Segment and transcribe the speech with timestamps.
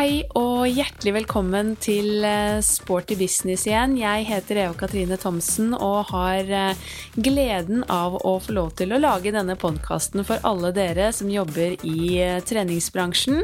[0.00, 3.98] Hei og hjertelig velkommen til eh, Sporty business igjen.
[4.00, 6.86] Jeg heter Eva Katrine Thomsen og har eh,
[7.20, 11.76] gleden av å få lov til å lage denne podkasten for alle dere som jobber
[11.84, 13.42] i eh, treningsbransjen.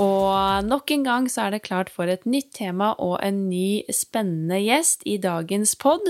[0.00, 3.82] Og nok en gang så er det klart for et nytt tema og en ny
[3.92, 6.08] spennende gjest i dagens pod.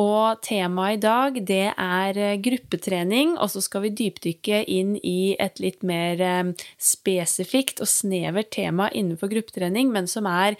[0.00, 5.34] Og temaet i dag, det er eh, gruppetrening, og så skal vi dypdykke inn i
[5.42, 10.56] et litt mer eh, spesifikt og snevert tema innenfor gruppetrening, men som er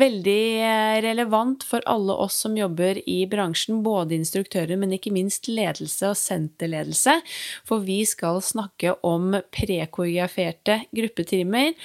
[0.00, 5.46] veldig eh, relevant for alle oss som jobber i bransjen, både instruktører, men ikke minst
[5.46, 7.20] ledelse og senterledelse.
[7.68, 11.76] For vi skal snakke om prekoreograferte gruppetimer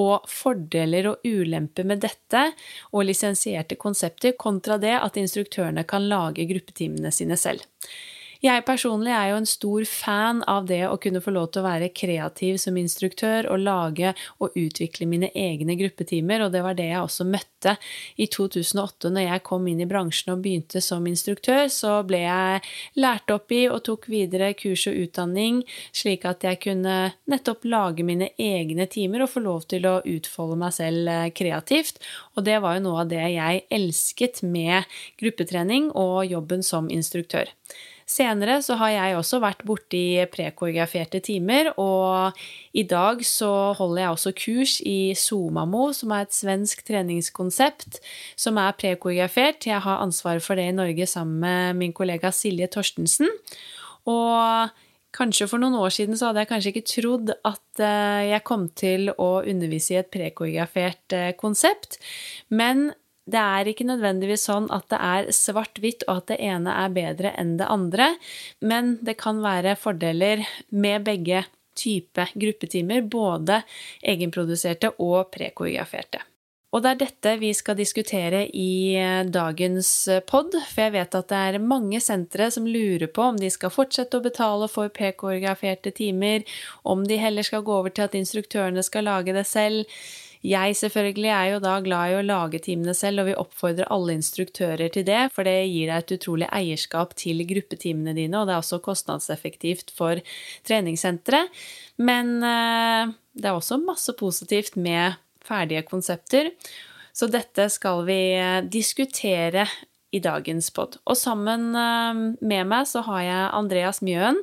[0.00, 2.42] og fordeler og ulemper med dette
[2.92, 7.62] og lisensierte konsepter kontra det at instruktørene kan lage gruppetimene sine selv.
[8.44, 11.64] Jeg personlig er jo en stor fan av det å kunne få lov til å
[11.64, 16.90] være kreativ som instruktør og lage og utvikle mine egne gruppetimer, og det var det
[16.90, 17.72] jeg også møtte
[18.20, 21.70] i 2008 når jeg kom inn i bransjen og begynte som instruktør.
[21.72, 22.60] Så ble jeg
[23.00, 25.62] lært opp i og tok videre kurs og utdanning,
[25.96, 30.60] slik at jeg kunne nettopp lage mine egne timer og få lov til å utfolde
[30.60, 32.04] meg selv eh, kreativt.
[32.36, 34.84] Og det var jo noe av det jeg elsket med
[35.16, 37.48] gruppetrening og jobben som instruktør.
[38.06, 42.36] Senere så har jeg også vært borti prekoreograferte timer, og
[42.76, 48.00] i dag så holder jeg også kurs i Somamo, som er et svensk treningskonsept
[48.36, 49.66] som er prekoreografert.
[49.66, 53.30] Jeg har ansvaret for det i Norge sammen med min kollega Silje Torstensen.
[54.04, 54.74] Og
[55.14, 58.66] Kanskje for noen år siden så hadde jeg kanskje ikke trodd at eh, jeg kom
[58.74, 62.00] til å undervise i et prekoreografert eh, konsept,
[62.50, 62.88] men
[63.30, 67.32] det er ikke nødvendigvis sånn at det er svart-hvitt, og at det ene er bedre
[67.40, 68.12] enn det andre,
[68.60, 73.62] men det kan være fordeler med begge typer gruppetimer, både
[74.04, 76.22] egenproduserte og prekoreograferte.
[76.74, 78.98] Og det er dette vi skal diskutere i
[79.30, 79.90] dagens
[80.26, 83.70] pod, for jeg vet at det er mange sentre som lurer på om de skal
[83.70, 86.42] fortsette å betale for prekoreograferte timer,
[86.82, 89.86] om de heller skal gå over til at instruktørene skal lage det selv.
[90.44, 94.18] Jeg selvfølgelig er jo da glad i å lage timene selv, og vi oppfordrer alle
[94.18, 98.52] instruktører til det, for det gir deg et utrolig eierskap til gruppetimene dine, og det
[98.52, 100.20] er også kostnadseffektivt for
[100.68, 101.48] treningssenteret.
[101.96, 106.52] Men eh, det er også masse positivt med ferdige konsepter.
[107.16, 109.64] Så dette skal vi eh, diskutere
[110.14, 110.98] i dagens pod.
[111.10, 114.38] Og sammen eh, med meg så har jeg Andreas Mjøen.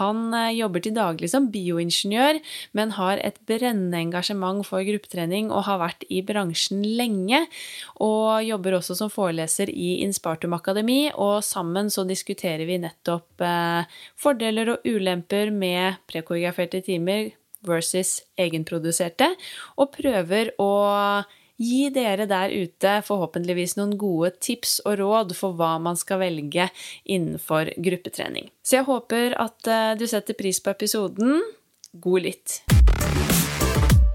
[0.00, 2.40] Han eh, jobber til daglig som bioingeniør,
[2.76, 7.44] men har et brennende engasjement for gruppetrening og har vært i bransjen lenge.
[8.02, 14.00] Og jobber også som foreleser i Inspartum Akademi, og sammen så diskuterer vi nettopp eh,
[14.20, 17.30] fordeler og ulemper med prekoreograferte timer
[17.62, 19.28] versus egenproduserte,
[19.78, 20.72] og prøver å
[21.62, 26.68] gi dere der ute forhåpentligvis noen gode tips og råd for hva man skal velge
[27.04, 28.50] innenfor gruppetrening.
[28.66, 31.38] Så jeg håper at eh, du setter pris på episoden.
[31.92, 32.81] God lytt!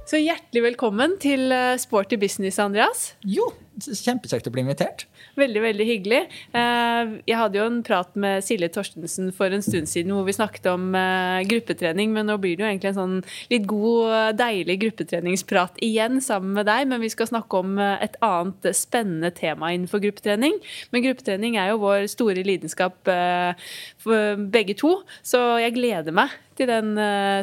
[0.08, 3.10] Så hjertelig velkommen til eh, Sporty business, Andreas.
[3.28, 3.44] Jo,
[3.76, 5.04] kjempekjekt å bli invitert.
[5.36, 6.22] Veldig, veldig hyggelig.
[6.56, 10.38] Eh, jeg hadde jo en prat med Silje Torstensen for en stund siden hvor vi
[10.38, 13.20] snakket om eh, gruppetrening, men nå blir det jo egentlig en sånn
[13.52, 16.88] litt god, deilig gruppetreningsprat igjen sammen med deg.
[16.88, 20.56] Men vi skal snakke om et annet spennende tema innenfor gruppetrening.
[20.96, 26.70] Men gruppetrening er jo vår store lidenskap for begge to, så jeg gleder meg til
[26.70, 26.96] den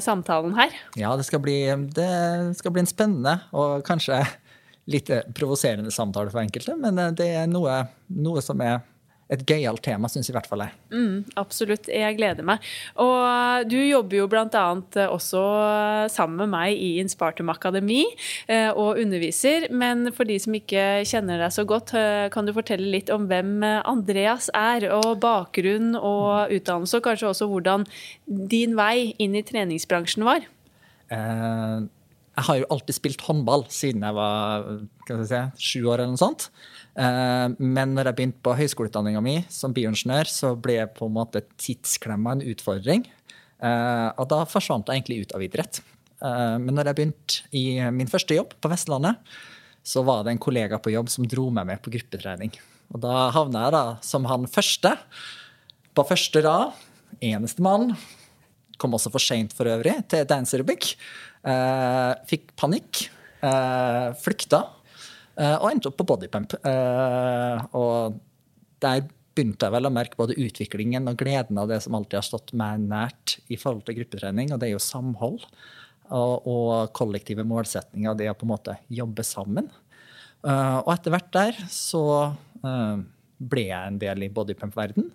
[0.03, 0.73] samtalen her.
[0.99, 1.59] Ja, det skal bli,
[1.95, 2.09] det
[2.59, 4.25] skal bli en spennende og kanskje
[4.91, 8.83] litt eh, provoserende samtale for enkelte, men eh, det er noe, noe som er
[9.33, 10.75] et gøyalt tema, syns i hvert fall jeg.
[10.93, 11.89] Mm, absolutt.
[11.89, 12.65] Jeg gleder meg.
[13.01, 14.65] Og du jobber jo bl.a.
[15.09, 15.43] også
[16.13, 18.03] sammen med meg i Inspartum Akademi
[18.47, 19.71] eh, og underviser.
[19.73, 21.95] Men for de som ikke kjenner deg så godt,
[22.35, 27.49] kan du fortelle litt om hvem Andreas er, og bakgrunn og utdannelse, og kanskje også
[27.51, 27.89] hvordan
[28.27, 30.45] din vei inn i treningsbransjen var?
[31.13, 31.85] Eh,
[32.35, 34.65] jeg har jo alltid spilt håndball siden jeg var
[35.07, 36.03] si, sju år.
[36.03, 36.49] eller noe sånt.
[36.95, 41.43] Eh, men når jeg begynte på høyskoleutdanninga mi som bioingeniør, så ble på en måte
[41.61, 43.07] tidsklemma en utfordring.
[43.65, 45.81] Eh, og da forsvant jeg egentlig ut av idrett.
[46.23, 47.65] Eh, men når jeg begynte i
[47.95, 49.35] min første jobb på Vestlandet,
[49.85, 52.55] så var det en kollega på jobb som dro meg med på gruppetrening.
[52.95, 54.95] Og da havna jeg da som han første
[55.95, 56.79] på første rad.
[57.25, 57.93] Eneste mann.
[58.81, 60.95] Kom også for seint for øvrig til dance aerobic.
[62.31, 63.05] Fikk panikk.
[64.25, 64.63] Flykta.
[65.35, 66.57] Eh, og endte opp på bodypump.
[67.75, 68.19] og
[68.85, 72.27] der begynte jeg vel å merke både utviklingen og gleden av det som alltid har
[72.27, 75.47] stått meg nært i forhold til gruppetrening, og det er jo samhold.
[76.11, 79.71] og, og kollektive målsetninger, det å på en måte jobbe sammen.
[80.45, 82.05] Uh, og etter hvert der så
[83.39, 85.09] ble jeg en del i bodypump-verden.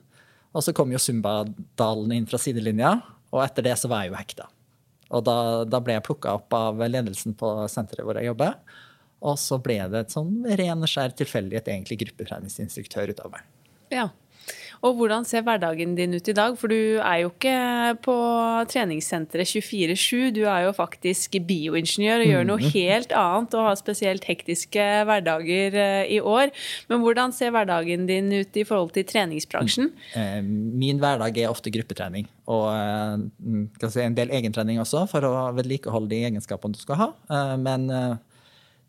[0.50, 2.95] Og så kom jo Zumba-dalen inn fra sidelinja,
[3.30, 4.48] og etter det så var jeg jo hekta.
[5.13, 8.57] Og da, da ble jeg plukka opp av ledelsen på senteret hvor jeg jobber.
[9.19, 13.45] Og så ble det et sånn ren og skjær tilfeldighet egentlig gruppetreningsinstruktør utover.
[13.92, 14.10] Ja.
[14.86, 16.54] Og hvordan ser hverdagen din ut i dag?
[16.60, 17.56] For du er jo ikke
[18.06, 18.16] på
[18.71, 20.30] treningssenteret 24-7.
[20.38, 22.71] Du er jo faktisk bioingeniør og gjør noe mhm.
[22.77, 26.54] helt annet og har spesielt hektiske hverdager eh, i år.
[26.92, 29.92] Men hvordan ser hverdagen din ut i forhold til treningsbransjen?
[30.16, 32.30] Eh, min hverdag er ofte gruppetrening.
[32.48, 37.12] Og eh, si, en del egentrening også, for å vedlikeholde de egenskapene du skal ha.
[37.60, 37.89] Men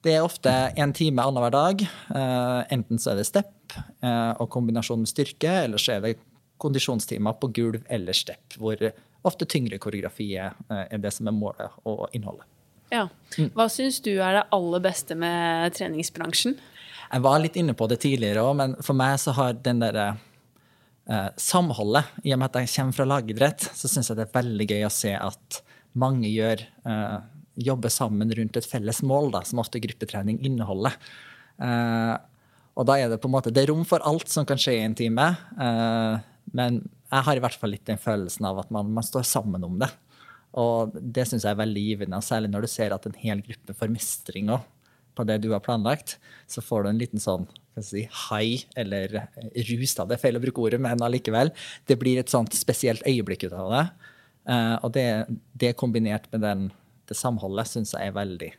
[0.04, 1.82] det er ofte en time annenhver dag.
[2.72, 3.52] Enten så er det step
[4.00, 6.16] Eh, og kombinasjon med styrke, eller så er det
[6.60, 8.80] kondisjonstimer på gulv eller stepp, hvor
[9.28, 12.46] ofte tyngre koreografi eh, er det som er målet og innholdet.
[12.90, 13.04] Ja.
[13.54, 16.56] Hva syns du er det aller beste med treningsbransjen?
[17.10, 20.08] Jeg var litt inne på det tidligere òg, men for meg så har den derre
[21.06, 24.38] eh, samholdet I og med at jeg kommer fra lagidrett, så syns jeg det er
[24.40, 25.60] veldig gøy å se at
[25.98, 27.20] mange gjør eh,
[27.58, 30.96] jobber sammen rundt et felles mål, da, som ofte gruppetrening inneholder.
[31.60, 32.16] Eh,
[32.78, 34.78] og da er det på en måte det er rom for alt som kan skje
[34.78, 35.26] i en time.
[35.58, 36.16] Uh,
[36.56, 36.80] men
[37.10, 39.78] jeg har i hvert fall litt den følelsen av at man, man står sammen om
[39.82, 39.90] det.
[40.58, 43.76] Og det syns jeg er veldig givende, særlig når du ser at en hel gruppe
[43.76, 46.16] får mestring på det du har planlagt.
[46.50, 47.46] Så får du en liten sånn
[47.84, 49.14] si, high, eller
[49.70, 50.06] rus, da.
[50.06, 51.52] Det er feil å bruke ordet, men allikevel.
[51.86, 53.84] Det blir et sånt spesielt øyeblikk ut av det.
[54.50, 55.06] Uh, og det,
[55.60, 56.68] det kombinert med den,
[57.10, 58.52] det samholdet syns jeg er veldig,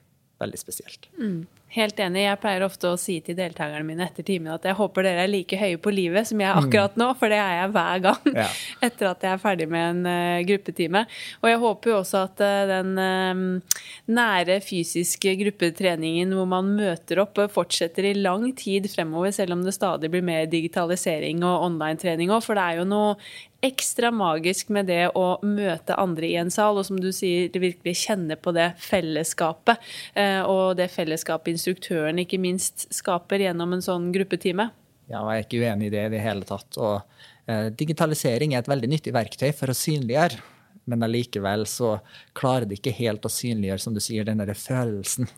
[0.43, 1.07] veldig spesielt.
[1.15, 1.41] Mm.
[1.71, 2.25] Helt enig.
[2.25, 5.29] Jeg pleier ofte å si til deltakerne mine etter timen at jeg håper dere er
[5.31, 6.65] like høye på livet som jeg er mm.
[6.65, 8.47] akkurat nå, for det er jeg hver gang ja.
[8.87, 11.05] etter at jeg er ferdig med en uh, gruppetime.
[11.39, 13.79] Og jeg håper jo også at uh, den uh,
[14.19, 19.77] nære fysiske gruppetreningen hvor man møter opp, fortsetter i lang tid fremover, selv om det
[19.77, 22.43] stadig blir mer digitalisering og online-trening òg.
[22.43, 23.15] For det er jo noe
[23.61, 27.95] ekstra magisk med det å møte andre i en sal, og som du sier, virkelig
[28.03, 29.81] kjenne på det fellesskapet.
[30.17, 34.71] Eh, og det fellesskapet instruktøren ikke minst skaper gjennom en sånn gruppetime.
[35.11, 36.79] Ja, jeg er ikke uenig i det i det hele tatt.
[36.81, 40.41] Og eh, digitalisering er et veldig nyttig verktøy for å synliggjøre.
[40.89, 41.99] Men allikevel så
[42.37, 45.29] klarer det ikke helt å synliggjøre, som du sier, den derre følelsen.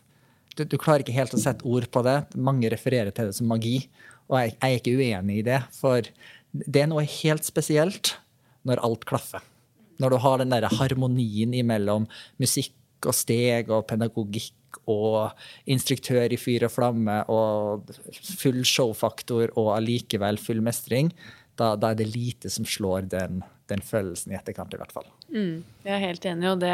[0.53, 2.19] Du, du, klarer ikke helt å sette ord på det.
[2.37, 3.81] Mange refererer til det som magi.
[4.29, 5.59] Og jeg, jeg er ikke uenig i det.
[5.75, 6.07] For
[6.53, 8.15] det er noe helt spesielt
[8.67, 9.43] når alt klaffer.
[10.01, 12.07] Når du har den der harmonien imellom
[12.41, 15.33] musikk og steg og pedagogikk og
[15.69, 17.89] instruktør i fyr og flamme og
[18.39, 21.11] full showfaktor og allikevel full mestring,
[21.59, 25.05] da, da, er det lite som slår den, den følelsen i etterkant, i hvert fall.
[25.31, 26.71] Mm, jeg er helt enig, og det,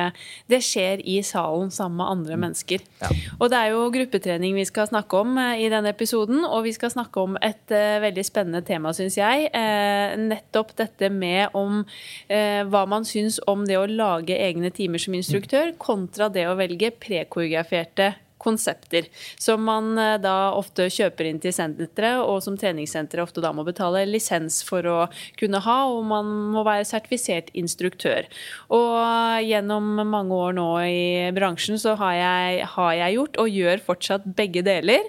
[0.49, 2.43] det, skjer i salen sammen med andre mm.
[2.45, 2.85] mennesker.
[3.01, 3.09] Ja.
[3.37, 6.73] Og det er jo gruppetrening vi skal snakke om eh, i denne episoden, og vi
[6.75, 9.51] skal snakke om et uh, veldig spennende tema, syns jeg.
[9.53, 15.01] Uh, nettopp dette med om uh, hva man syns om det å lage egne timer
[15.01, 19.07] som instruktør, kontra det å velge prekoreograferte konsepter
[19.39, 23.65] som man eh, da ofte kjøper inn til senteret, og som treningssenteret ofte da må
[23.67, 24.97] betale lisens for å
[25.39, 28.27] kunne ha, og man må være sertifisert instruktør.
[28.75, 33.83] Og gjennom mange år nå i bransjen så har jeg, har jeg gjort, og gjør
[33.85, 35.05] fortsatt begge deler.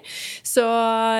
[0.47, 0.65] Så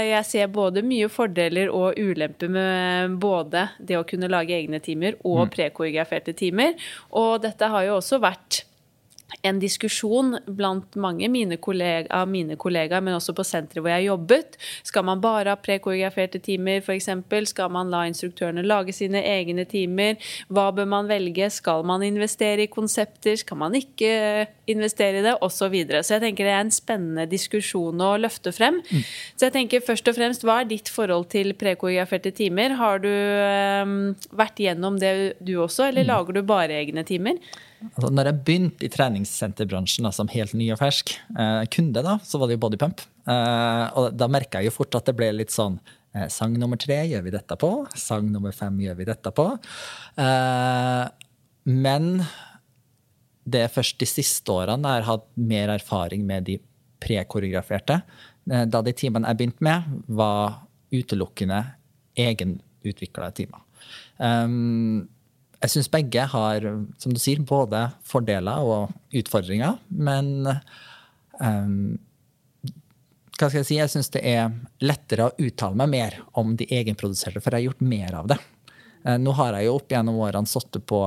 [0.06, 5.18] jeg ser både mye fordeler og ulemper med både det å kunne lage egne timer
[5.22, 5.54] og mm.
[5.56, 6.76] prekoreograferte timer.
[7.18, 8.66] Og dette har jo også vært
[9.48, 14.08] en diskusjon blant mange mine kollega, av mine kollegaer, men også på senteret hvor jeg
[14.08, 14.58] jobbet.
[14.88, 17.10] Skal man bare ha prekoreograferte timer, f.eks.?
[17.52, 20.20] Skal man la instruktørene lage sine egne timer?
[20.52, 21.50] Hva bør man velge?
[21.54, 23.40] Skal man investere i konsepter?
[23.40, 24.12] Skal man ikke
[24.72, 25.38] investere i det?
[25.40, 25.62] Osv.
[25.62, 26.00] Så, videre.
[26.02, 28.80] så jeg tenker det er en spennende diskusjon å løfte frem.
[28.82, 29.04] Mm.
[29.38, 32.74] Så jeg tenker først og fremst, hva er ditt forhold til prekoreograferte timer?
[32.80, 33.94] Har du um,
[34.34, 36.10] vært gjennom det du også, eller mm.
[36.10, 37.38] lager du bare egne timer?
[37.90, 42.40] Altså, når jeg begynte i treningssenterbransjen som helt ny og fersk eh, kunde, da, så
[42.40, 43.02] var det jo bodypump.
[43.32, 45.80] Eh, og da merka jeg jo fort at det ble litt sånn
[46.14, 47.72] eh, Sang nummer tre gjør vi dette på.
[47.98, 49.48] Sang nummer fem gjør vi dette på.
[50.22, 51.06] Eh,
[51.72, 52.10] men
[53.52, 56.60] det er først de siste årene jeg har hatt mer erfaring med de
[57.02, 58.02] prekoreograferte.
[58.50, 60.62] Eh, da de timene jeg begynte med, var
[60.92, 61.64] utelukkende
[62.20, 63.66] egenutvikla timer.
[64.22, 65.08] Um,
[65.62, 66.64] jeg syns begge har
[67.02, 69.78] som du sier, både fordeler og utfordringer.
[69.94, 70.48] Men
[71.38, 72.00] um,
[73.38, 73.78] hva skal jeg si?
[73.78, 74.50] Jeg syns det er
[74.82, 78.40] lettere å uttale meg mer om de egenproduserte, for jeg har gjort mer av det.
[79.06, 81.04] Uh, nå har jeg jo opp gjennom årene sittet på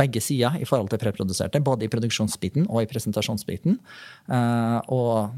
[0.00, 3.76] begge sider i forhold til preproduserte, både i produksjonsbiten og i presentasjonsbiten.
[4.30, 5.36] Uh, og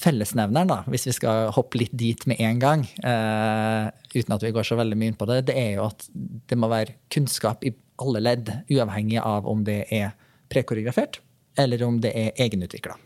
[0.00, 4.52] fellesnevneren, da, hvis vi skal hoppe litt dit med en gang, uh, uten at vi
[4.54, 7.64] går så veldig mye inn på det, det er jo at det må være kunnskap
[7.66, 10.12] i alle ledd, uavhengig av om det er
[10.52, 11.20] prekoreografert
[11.56, 12.98] eller om det er egenutvikla.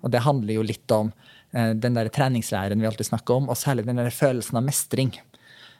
[0.00, 3.60] Og det handler jo litt om uh, den der treningslæren vi alltid snakker om, og
[3.60, 5.12] særlig den der følelsen av mestring.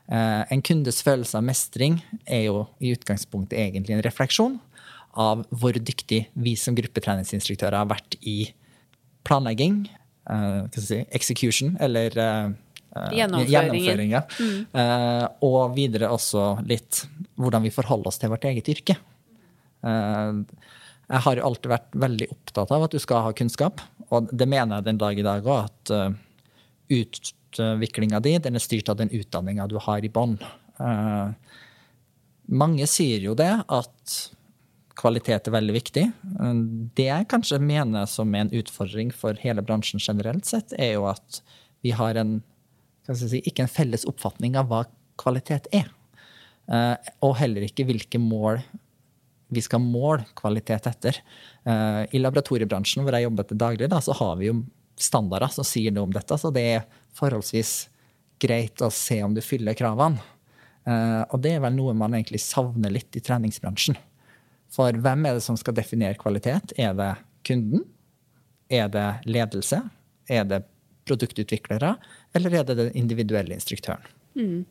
[0.08, 4.58] Uh, en kundes følelse av mestring er jo i utgangspunktet egentlig en refleksjon
[5.18, 8.52] av hvor dyktig vi som gruppetreningsinstruktører har vært i
[9.28, 9.86] planlegging,
[10.76, 12.14] si, execution, eller
[13.14, 14.10] gjennomføring.
[14.12, 14.22] Ja.
[14.40, 14.64] Mm.
[15.46, 17.04] og videre også litt
[17.38, 18.96] hvordan vi forholder oss til vårt eget yrke.
[21.08, 23.80] Jeg har jo alltid vært veldig opptatt av at du skal ha kunnskap,
[24.12, 26.10] og det mener jeg den dag i dag òg, at uh,
[26.92, 30.36] utviklinga di den er styrt av den utdanninga du har i bånn.
[30.76, 31.32] Uh,
[32.48, 34.18] mange sier jo det, at
[34.98, 36.04] kvalitet er veldig viktig.
[36.98, 41.40] Det jeg kanskje mener som en utfordring for hele bransjen generelt sett, er jo at
[41.86, 42.40] vi har en
[43.06, 44.82] si, ikke en felles oppfatning av hva
[45.20, 45.90] kvalitet er.
[46.68, 48.60] Uh, og heller ikke hvilke mål
[49.48, 51.20] vi skal måle kvalitet etter.
[51.64, 54.58] Uh, I laboratoriebransjen hvor jeg jobber til daglig, da, så har vi jo
[55.00, 56.36] standarder som sier noe om dette.
[56.36, 57.76] Så det er forholdsvis
[58.42, 60.20] greit å se om du fyller kravene.
[60.88, 63.98] Og det er vel noe man egentlig savner litt i treningsbransjen.
[64.74, 66.74] For hvem er det som skal definere kvalitet?
[66.78, 67.12] Er det
[67.48, 67.84] kunden?
[68.68, 69.80] Er det ledelse?
[70.28, 70.62] Er det
[71.08, 71.94] produktutviklere?
[72.36, 74.04] Eller er det den individuelle instruktøren?
[74.36, 74.66] Mm.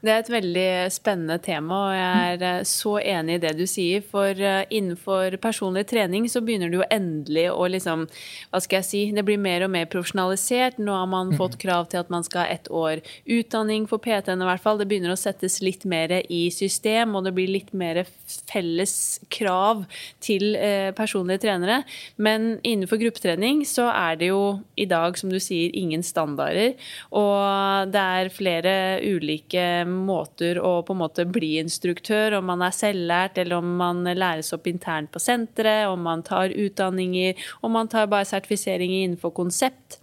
[0.00, 3.66] Det er et veldig spennende tema, og jeg er eh, så enig i det du
[3.68, 4.00] sier.
[4.08, 8.88] For eh, innenfor personlig trening så begynner det jo endelig å liksom Hva skal jeg
[8.88, 9.02] si?
[9.12, 10.78] Det blir mer og mer profesjonalisert.
[10.80, 11.60] Nå har man fått mm.
[11.66, 14.80] krav til at man skal ha ett år utdanning for PT-en i hvert fall.
[14.80, 18.00] Det begynner å settes litt mer i system, og det blir litt mer
[18.48, 18.94] felles
[19.28, 19.84] krav
[20.24, 21.82] til eh, personlige trenere.
[22.16, 24.42] Men innenfor gruppetrening så er det jo
[24.80, 26.72] i dag, som du sier, ingen standarder.
[27.12, 32.74] Og det er flere ulike måter å på en måte bli instruktør, om man er
[32.76, 37.90] selvlært eller om man læres opp internt på senteret, om man tar utdanninger, om man
[37.90, 40.00] tar bare sertifiseringer innenfor konsept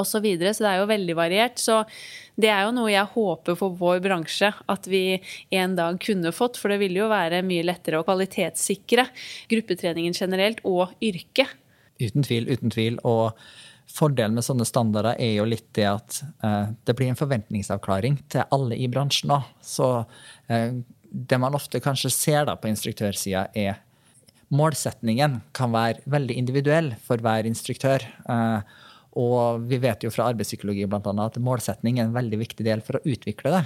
[0.00, 0.10] osv.
[0.10, 0.54] Så, videre.
[0.54, 1.60] så det er jo veldig variert.
[1.60, 1.82] Så
[2.40, 5.20] det er jo noe jeg håper for vår bransje at vi
[5.56, 6.60] en dag kunne fått.
[6.60, 9.06] For det ville jo være mye lettere å kvalitetssikre
[9.52, 11.58] gruppetreningen generelt og yrket.
[12.00, 12.96] Uten tvil, uten tvil.
[13.04, 13.36] Og
[13.90, 18.46] Fordelen med sånne standarder er jo litt det at eh, det blir en forventningsavklaring til
[18.54, 19.32] alle i bransjen.
[19.32, 19.42] Da.
[19.64, 19.88] Så
[20.48, 20.80] eh,
[21.10, 23.80] det man ofte kanskje ser da på instruktørsida, er
[24.54, 28.04] målsetningen kan være veldig individuell for hver instruktør.
[28.04, 28.78] Eh,
[29.20, 32.82] og vi vet jo fra arbeidspsykologi blant annet, at målsetning er en veldig viktig del
[32.86, 33.64] for å utvikle det.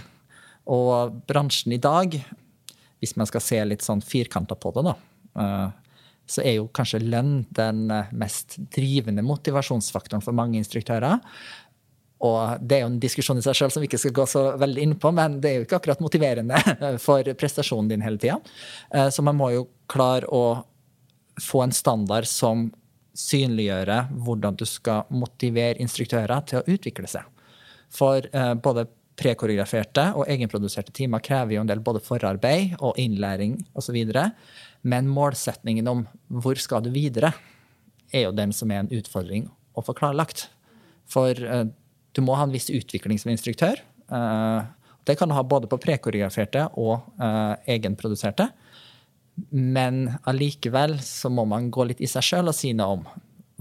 [0.73, 2.17] Og bransjen i dag,
[3.01, 4.95] hvis man skal se litt sånn firkanta på det, da,
[5.43, 5.84] eh,
[6.27, 11.21] så er jo kanskje lønn den eh, mest drivende motivasjonsfaktoren for mange instruktører.
[12.25, 14.45] Og det er jo en diskusjon i seg selv som vi ikke skal gå så
[14.61, 16.61] veldig inn på, men det er jo ikke akkurat motiverende
[17.07, 18.39] for prestasjonen din hele tida.
[18.95, 20.63] Eh, så man må jo klare å
[21.43, 22.69] få en standard som
[23.15, 23.91] synliggjør
[24.25, 27.27] hvordan du skal motivere instruktører til å utvikle seg.
[27.95, 28.89] For eh, både
[29.19, 33.99] prekoreograferte og egenproduserte timer krever jo en del både forarbeid og innlæring osv.
[34.83, 37.33] Men målsetningen om hvor skal du videre,
[38.15, 40.49] er jo den som er en utfordring å få klarlagt.
[41.11, 41.67] For uh,
[42.15, 43.81] du må ha en viss utvikling som instruktør.
[44.11, 44.67] Uh,
[45.07, 48.49] det kan du ha både på prekoreograferte og uh, egenproduserte.
[49.51, 53.07] Men allikevel så må man gå litt i seg sjøl og si noe om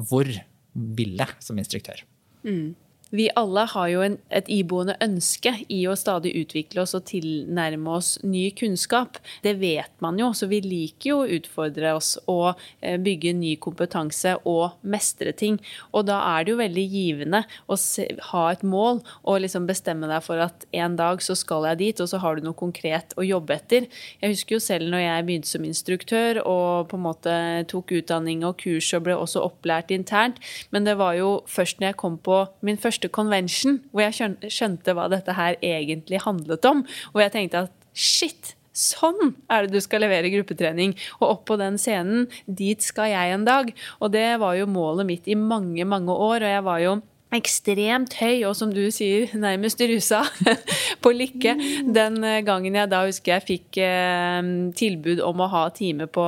[0.09, 0.29] hvor
[0.73, 2.05] vil jeg som instruktør.
[2.45, 2.73] Mm
[3.13, 7.91] vi alle har jo en, et iboende ønske i å stadig utvikle oss og tilnærme
[7.93, 9.19] oss ny kunnskap.
[9.45, 13.53] Det vet man jo, så vi liker jo å utfordre oss og eh, bygge ny
[13.61, 15.59] kompetanse og mestre ting.
[15.93, 20.09] Og da er det jo veldig givende å se, ha et mål og liksom bestemme
[20.09, 23.13] deg for at en dag så skal jeg dit, og så har du noe konkret
[23.13, 23.87] å jobbe etter.
[24.23, 27.37] Jeg husker jo selv når jeg begynte som instruktør og på en måte
[27.69, 30.41] tok utdanning og kurs og ble også opplært internt,
[30.73, 34.51] men det var jo først når jeg kom på min første første convention hvor jeg
[34.51, 36.85] skjønte hva dette her egentlig handlet om.
[37.13, 38.55] Og jeg tenkte at shit!
[38.73, 40.95] Sånn er det du skal levere gruppetrening.
[41.19, 43.69] Og opp på den scenen, dit skal jeg en dag.
[44.01, 46.41] Og det var jo målet mitt i mange, mange år.
[46.41, 46.95] Og jeg var jo
[47.37, 50.21] ekstremt høy, og som du sier, nærmest rusa
[51.03, 51.55] på lykke.
[51.95, 54.39] Den eh, gangen jeg da husker jeg fikk eh,
[54.79, 56.25] tilbud om å ha time på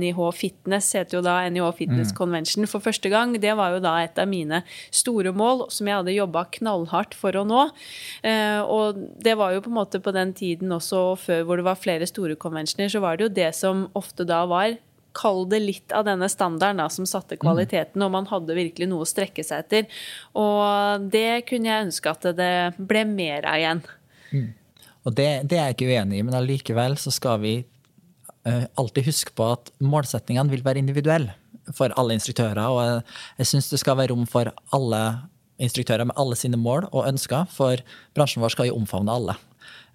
[0.00, 2.16] NIH Fitness, heter jo da NIH Fitness mm.
[2.18, 3.36] Convention, for første gang.
[3.42, 4.62] Det var jo da et av mine
[4.94, 7.68] store mål som jeg hadde jobba knallhardt for å nå.
[8.26, 11.68] Eh, og det var jo på en måte på den tiden også før hvor det
[11.68, 14.76] var flere store conventioner, så var det jo det som ofte da var
[15.16, 19.06] kall det litt av denne standarden da, som satte kvaliteten, og man hadde virkelig noe
[19.06, 20.02] å strekke seg etter.
[20.36, 23.82] Og det kunne jeg ønske at det ble mer av igjen.
[24.32, 24.50] Mm.
[25.06, 29.06] Og det, det, er jeg ikke uenig i, men allikevel så skal vi uh, alltid
[29.06, 31.36] huske på at målsettingene vil være individuelle
[31.74, 32.62] for alle instruktører.
[32.66, 33.02] Og jeg,
[33.40, 35.02] jeg syns det skal være rom for alle
[35.62, 37.80] instruktører med alle sine mål og ønsker, for
[38.16, 39.36] bransjen vår skal jo omfavne alle.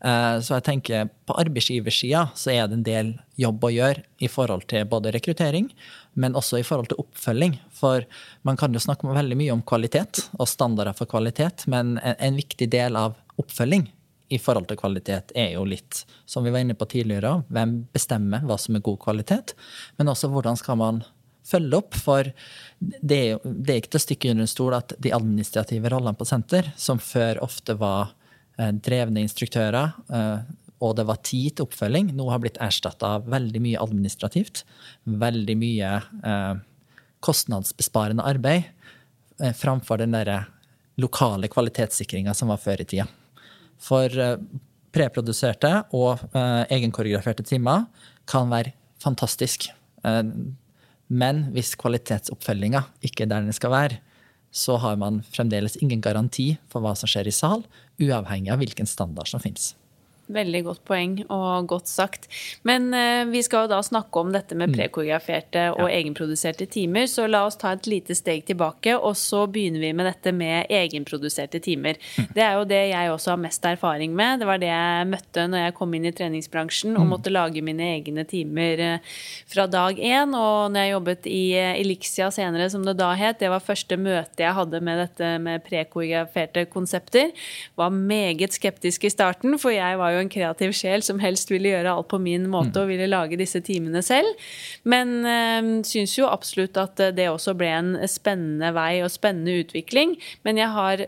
[0.01, 4.29] Eh, så jeg tenker på arbeidsgiversida så er det en del jobb å gjøre i
[4.31, 5.69] forhold til både rekruttering,
[6.17, 7.57] men også i forhold til oppfølging.
[7.77, 8.07] For
[8.47, 12.69] man kan jo snakke veldig mye om kvalitet og standarder for kvalitet, men en viktig
[12.73, 13.87] del av oppfølging
[14.31, 18.45] i forhold til kvalitet er jo litt, som vi var inne på tidligere, hvem bestemmer
[18.47, 19.55] hva som er god kvalitet,
[19.99, 21.01] men også hvordan skal man
[21.47, 21.97] følge opp.
[21.99, 22.31] For
[22.79, 26.27] det det er ikke til å stikke under en stol at de administrative rollene på
[26.29, 28.15] senter, som før ofte var
[28.83, 30.39] drevne instruktører, eh,
[30.81, 34.63] og det var tid til oppfølging, nå har blitt erstatta av veldig mye administrativt.
[35.05, 36.55] Veldig mye eh,
[37.21, 38.69] kostnadsbesparende arbeid
[39.57, 40.43] framfor den derre
[41.01, 43.07] lokale kvalitetssikringa som var før i tida.
[43.81, 44.13] For
[44.93, 47.87] preproduserte og egenkoreograferte timer
[48.29, 49.65] kan være fantastisk.
[51.09, 53.97] Men hvis kvalitetsoppfølginga ikke er der den skal være,
[54.51, 57.63] så har man fremdeles ingen garanti for hva som skjer i sal,
[58.01, 59.71] uavhengig av hvilken standard som finnes.
[60.31, 62.27] Veldig godt poeng og godt sagt.
[62.67, 64.77] Men eh, vi skal jo da snakke om dette med mm.
[64.77, 65.97] prekoreograferte og ja.
[65.99, 70.07] egenproduserte timer, så la oss ta et lite steg tilbake, og så begynner vi med
[70.07, 71.99] dette med egenproduserte timer.
[72.17, 72.29] Mm.
[72.35, 74.41] Det er jo det jeg også har mest erfaring med.
[74.41, 77.11] Det var det jeg møtte når jeg kom inn i treningsbransjen og mm.
[77.15, 79.17] måtte lage mine egne timer eh,
[79.51, 80.35] fra dag én.
[80.37, 83.99] Og når jeg jobbet i eh, Elixia senere, som det da het, det var første
[83.99, 87.31] møte jeg hadde med dette med prekoreograferte konsepter,
[87.79, 91.73] var meget skeptisk i starten, for jeg var jo en kreativ sjel som helst ville
[91.73, 92.81] gjøre alt på min måte mm.
[92.83, 94.29] og ville lage disse timene selv.
[94.83, 100.15] Men øh, syns jo absolutt at det også ble en spennende vei og spennende utvikling.
[100.47, 101.07] Men jeg har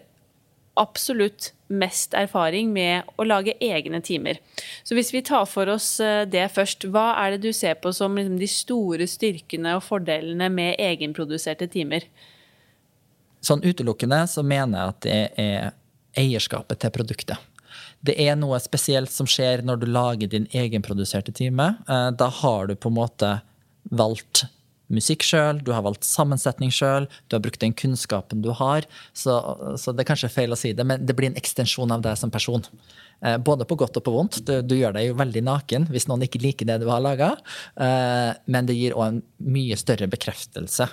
[0.79, 4.39] absolutt mest erfaring med å lage egne timer.
[4.83, 7.93] Så hvis vi tar for oss eh, det først, hva er det du ser på
[7.95, 12.07] som liksom de store styrkene og fordelene med egenproduserte timer?
[13.43, 15.73] Sånn utelukkende så mener jeg at det er
[16.19, 17.52] eierskapet til produktet
[18.03, 21.73] det er noe spesielt som skjer når du lager din egenproduserte time.
[21.87, 23.31] Eh, da har du på en måte
[23.91, 24.45] valgt
[24.93, 28.85] musikk sjøl, du har valgt sammensetning sjøl, du har brukt den kunnskapen du har.
[29.15, 29.37] Så,
[29.79, 32.19] så, det er kanskje feil å si det, men det blir en ekstensjon av deg
[32.19, 32.65] som person.
[33.23, 34.41] Eh, både på godt og på vondt.
[34.47, 37.33] Du, du gjør deg jo veldig naken hvis noen ikke liker det du har laga.
[37.79, 39.23] Eh, men det gir òg en
[39.55, 40.89] mye større bekreftelse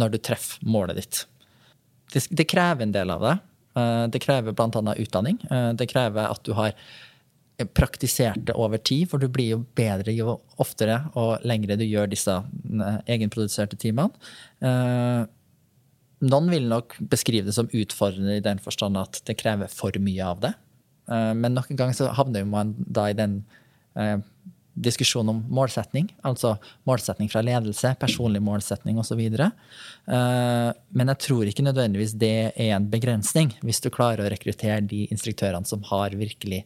[0.00, 1.24] når du treffer målet ditt.
[2.12, 3.36] Det, det krever en del av det.
[3.74, 4.94] Eh, det krever bl.a.
[4.96, 5.38] utdanning.
[5.50, 6.74] Eh, det krever at du har
[7.74, 12.10] praktisert det over tid, for du blir jo bedre jo oftere og lengre du gjør
[12.10, 14.10] disse eh, egenproduserte timene.
[16.24, 20.24] Noen vil nok beskrive det som utfordrende i den forstand at det krever for mye
[20.24, 20.52] av det.
[21.10, 23.42] Men noen ganger så havner man da i den
[24.74, 26.56] diskusjon om målsetning, altså
[26.88, 29.20] målsetning fra ledelse, personlig målsetning osv.
[29.22, 29.50] Eh,
[30.10, 35.04] men jeg tror ikke nødvendigvis det er en begrensning, hvis du klarer å rekruttere de
[35.14, 36.64] instruktørene som har virkelig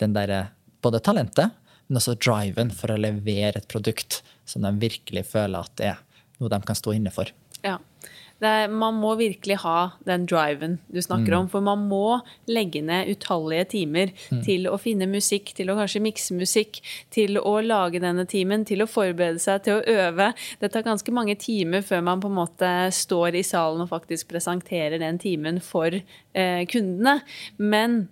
[0.00, 0.46] den derre
[0.80, 1.56] både talentet,
[1.88, 6.02] men også driven for å levere et produkt som de virkelig føler at det er
[6.40, 7.28] noe de kan stå inne for.
[7.66, 7.76] Ja.
[8.40, 11.38] Er, man må virkelig ha den driven du snakker mm.
[11.38, 11.48] om.
[11.52, 14.42] For man må legge ned utallige timer mm.
[14.46, 16.80] til å finne musikk, til å kanskje mikse musikk,
[17.12, 20.30] til å lage denne timen, til å forberede seg, til å øve.
[20.60, 24.30] Det tar ganske mange timer før man på en måte står i salen og faktisk
[24.32, 27.20] presenterer den timen for eh, kundene.
[27.60, 28.02] Men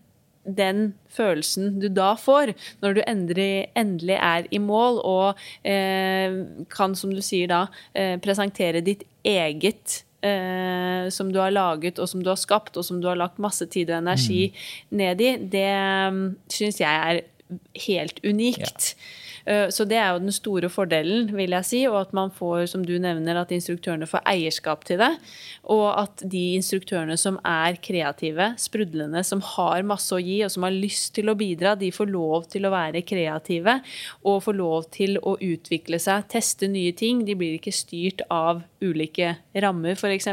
[0.49, 6.41] den følelsen du da får, når du endelig, er i mål og eh,
[6.73, 12.09] kan, som du sier da, eh, presentere ditt eget eh, som du har laget, og
[12.11, 14.99] som du har skapt, og som du har lagt masse tid og energi mm.
[15.03, 15.71] ned i, det
[16.09, 17.25] um, syns jeg er
[17.89, 18.93] helt unikt.
[18.95, 19.25] Ja.
[19.49, 21.83] Eh, så det er jo den store fordelen, vil jeg si.
[21.89, 25.13] Og at man får, som du nevner, at instruktørene får eierskap til det.
[25.73, 30.67] Og at de instruktørene som er kreative, sprudlende, som har masse å gi, og som
[30.69, 33.79] har lyst til å bidra, de får lov til å være kreative
[34.29, 37.25] og får lov til å utvikle seg, teste nye ting.
[37.29, 40.29] De blir ikke styrt av ulike rammer, f.eks.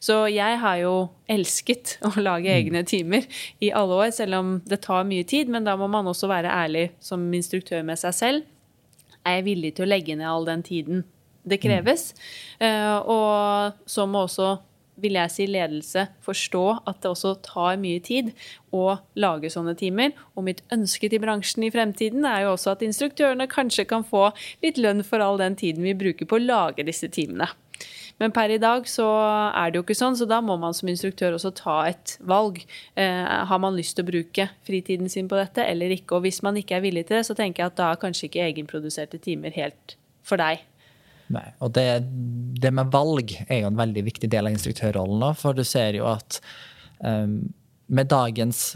[0.00, 0.94] Så jeg har jo
[1.30, 2.56] elsket å lage mm.
[2.56, 3.26] egne timer
[3.60, 5.52] i alle år, selv om det tar mye tid.
[5.52, 8.46] Men da må man også være ærlig som instruktør med seg selv.
[9.26, 11.04] Er jeg villig til å legge ned all den tiden
[11.46, 12.12] det kreves?
[12.58, 13.06] Mm.
[13.06, 14.56] og så må også
[15.00, 18.32] vil jeg si ledelse forstå at det også tar mye tid
[18.74, 20.14] å lage sånne timer.
[20.36, 24.30] Og mitt ønske til bransjen i fremtiden er jo også at instruktørene kanskje kan få
[24.64, 27.48] litt lønn for all den tiden vi bruker på å lage disse timene.
[28.22, 29.04] Men per i dag så
[29.50, 32.62] er det jo ikke sånn, så da må man som instruktør også ta et valg.
[32.96, 36.16] Eh, har man lyst til å bruke fritiden sin på dette eller ikke?
[36.16, 38.30] Og hvis man ikke er villig til det, så tenker jeg at da er kanskje
[38.30, 40.64] ikke egenproduserte timer helt for deg.
[41.34, 41.86] Nei, og det,
[42.62, 45.26] det, med valg er jo en veldig viktig del av instruktørrollen.
[45.36, 46.38] For du ser jo at
[47.02, 47.40] um,
[47.86, 48.74] med dagens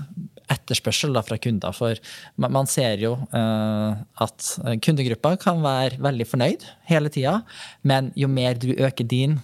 [0.50, 1.74] etterspørsel da, fra kunder.
[1.76, 1.98] For
[2.40, 4.48] man, ser jo uh, at
[4.84, 7.40] kundegruppa kan være veldig fornøyd hele tida,
[7.86, 9.38] men jo mer du øker din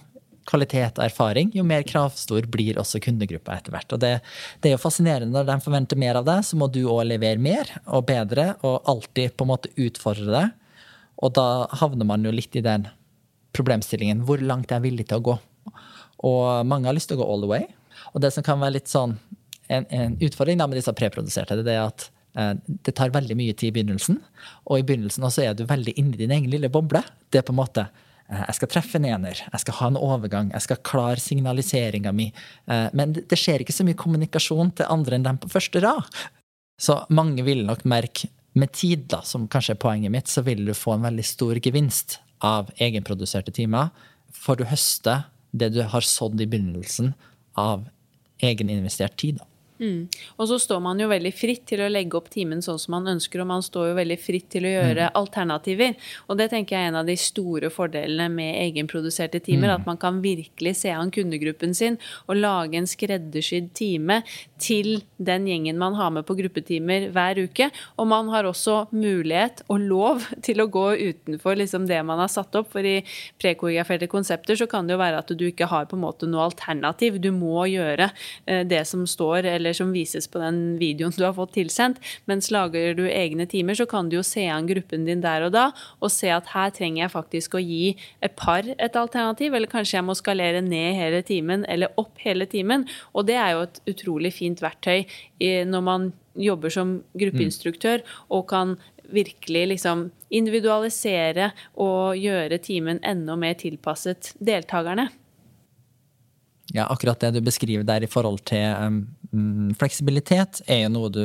[0.47, 3.91] kvalitet og erfaring, jo mer kravstor blir også kundegruppa etter hvert.
[3.95, 4.13] Og det,
[4.61, 7.41] det, er jo fascinerende når de forventer mer av deg, så må du òg levere
[7.41, 10.45] mer og bedre, og alltid på en måte utfordre det.
[11.23, 12.87] Og da havner man jo litt i den
[13.57, 15.37] problemstillingen hvor langt jeg er villig til å gå.
[16.27, 17.67] Og mange har lyst til å gå all the way.
[18.13, 19.17] Og det som kan være litt sånn
[19.67, 22.53] en, en utfordring med disse preproduserte, det er at eh,
[22.87, 24.19] det tar veldig mye tid i begynnelsen.
[24.67, 27.03] Og i begynnelsen også er du veldig inni din egen lille boble.
[27.31, 29.99] Det er på en måte eh, jeg skal treffe en ener, jeg skal ha en
[29.99, 32.31] overgang, jeg skal klare signaliseringa mi.
[32.71, 36.25] Eh, men det skjer ikke så mye kommunikasjon til andre enn dem på første rad.
[36.77, 40.63] Så mange vil nok merke med tid, da, som kanskje er poenget mitt, så vil
[40.65, 43.91] du få en veldig stor gevinst av egenproduserte timer.
[44.33, 45.19] Får du høste
[45.57, 47.13] det du har sådd i begynnelsen
[47.57, 47.85] av
[48.43, 49.41] egeninvestert tid.
[49.41, 49.47] Da.
[49.79, 50.07] Mm.
[50.37, 53.09] Og så står man jo veldig fritt til å legge opp timen sånn som man
[53.13, 55.17] ønsker, og man står jo veldig fritt til å gjøre mm.
[55.21, 55.95] alternativer.
[56.27, 59.71] Og det tenker jeg er en av de store fordelene med egenproduserte timer.
[59.71, 59.75] Mm.
[59.75, 64.21] At man kan virkelig se an kundegruppen sin og lage en skreddersydd time
[64.61, 67.69] til den gjengen man har med på gruppetimer hver uke.
[67.97, 72.31] Og man har også mulighet og lov til å gå utenfor liksom det man har
[72.31, 72.71] satt opp.
[72.73, 72.99] For i
[73.41, 76.47] prekoreograferte konsepter så kan det jo være at du ikke har på en måte noe
[76.49, 77.19] alternativ.
[77.23, 78.09] Du må gjøre
[78.45, 82.01] eh, det som står eller som vises på den videoen du har fått tilsendt.
[82.29, 85.53] Mens lager du egne timer, så kan du jo se an gruppen din der og
[85.55, 85.69] da,
[86.03, 89.97] og se at her trenger jeg faktisk å gi et par et alternativ, eller kanskje
[89.97, 92.85] jeg må skalere ned hele timen, eller opp hele timen.
[93.13, 95.03] Og det er jo et utrolig fint verktøy
[95.67, 98.75] når man jobber som gruppeinstruktør og kan
[99.13, 105.07] virkelig liksom individualisere og gjøre timen enda mer tilpasset deltakerne.
[106.75, 108.65] Ja, akkurat det du beskriver der i forhold til
[109.31, 111.23] um, fleksibilitet, er jo noe du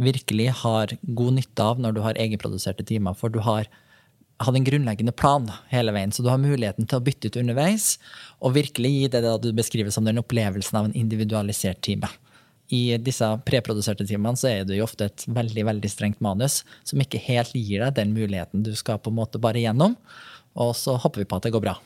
[0.00, 3.16] virkelig har god nytte av når du har egenproduserte timer.
[3.18, 3.66] For du har
[4.40, 7.96] hatt en grunnleggende plan hele veien, så du har muligheten til å bytte ut underveis
[8.40, 12.08] og virkelig gi det du beskriver som den opplevelsen av en individualisert time.
[12.70, 17.02] I disse preproduserte timene så er det jo ofte et veldig veldig strengt manus som
[17.02, 19.96] ikke helt gir deg den muligheten du skal på en måte bare gjennom.
[20.58, 21.76] Og så håper vi på at det går bra.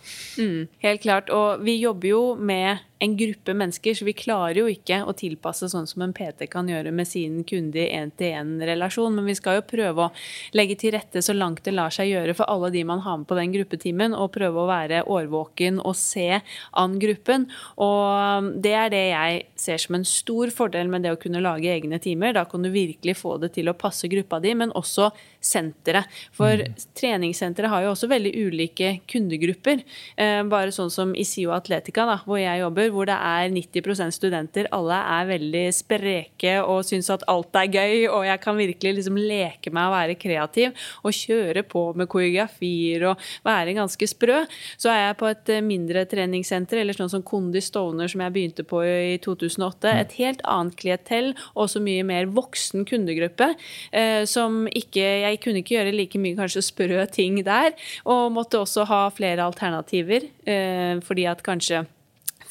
[0.41, 1.33] Mm, helt klart.
[1.33, 5.69] Og vi jobber jo med en gruppe mennesker, så vi klarer jo ikke å tilpasse
[5.71, 9.17] sånn som en PT kan gjøre med sin kunde i én-til-én-relasjon.
[9.17, 10.13] Men vi skal jo prøve å
[10.57, 13.29] legge til rette så langt det lar seg gjøre for alle de man har med
[13.29, 16.41] på den gruppetimen, og prøve å være årvåken og se
[16.81, 17.49] an gruppen.
[17.83, 21.73] Og det er det jeg ser som en stor fordel med det å kunne lage
[21.75, 22.37] egne timer.
[22.39, 25.11] Da kan du virkelig få det til å passe gruppa di, men også
[25.45, 26.09] senteret.
[26.33, 26.81] For mm.
[26.97, 29.85] treningssenteret har jo også veldig ulike kundegrupper.
[30.17, 34.17] Eh, bare sånn som i SIO Atletica, da, hvor jeg jobber hvor det er 90%
[34.17, 34.69] studenter.
[34.75, 39.19] Alle er veldig spreke og syns at alt er gøy, og jeg kan virkelig liksom
[39.21, 44.43] leke meg og være kreativ og kjøre på med koreografier og være ganske sprø.
[44.81, 48.35] Så er jeg på et eh, mindre treningssenter, eller sånn som Kondi Stovner, som jeg
[48.35, 49.89] begynte på i 2008.
[49.89, 50.03] Mm.
[50.05, 53.53] Et helt annet klientell, også mye mer voksen kundegruppe,
[53.93, 57.75] eh, som ikke Jeg kunne ikke gjøre like mye kanskje sprø ting der,
[58.09, 61.85] og måtte også ha flere alternativer, eh, fordi at kanskje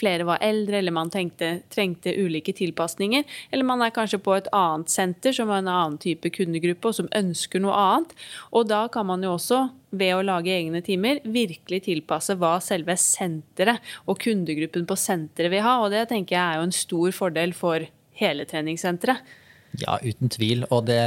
[0.04, 3.24] flere var eldre, eller man tenkte, trengte ulike tilpasninger.
[3.52, 6.98] Eller man er kanskje på et annet senter som har en annen type kundegruppe, og
[7.00, 8.14] som ønsker noe annet.
[8.52, 9.64] Og da kan man jo også,
[9.94, 15.64] ved å lage egne timer, virkelig tilpasse hva selve senteret og kundegruppen på senteret vil
[15.64, 15.78] ha.
[15.86, 17.86] Og det tenker jeg er jo en stor fordel for
[18.20, 19.36] hele treningssenteret.
[19.82, 20.66] Ja, uten tvil.
[20.74, 21.02] Og det,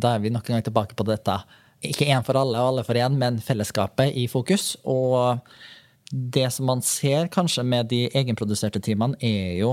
[0.00, 1.40] da er vi nok en gang tilbake på dette
[1.82, 4.76] ikke én for alle og alle for én, men fellesskapet i fokus.
[4.86, 5.42] Og
[6.12, 9.70] det som man ser kanskje med de egenproduserte timene, er jo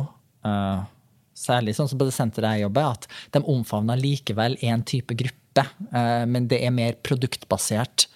[0.48, 0.86] uh,
[1.36, 5.66] særlig sånn som på det senteret jeg jobber, at de omfavner likevel én type gruppe,
[5.92, 8.08] uh, men det er mer produktbasert.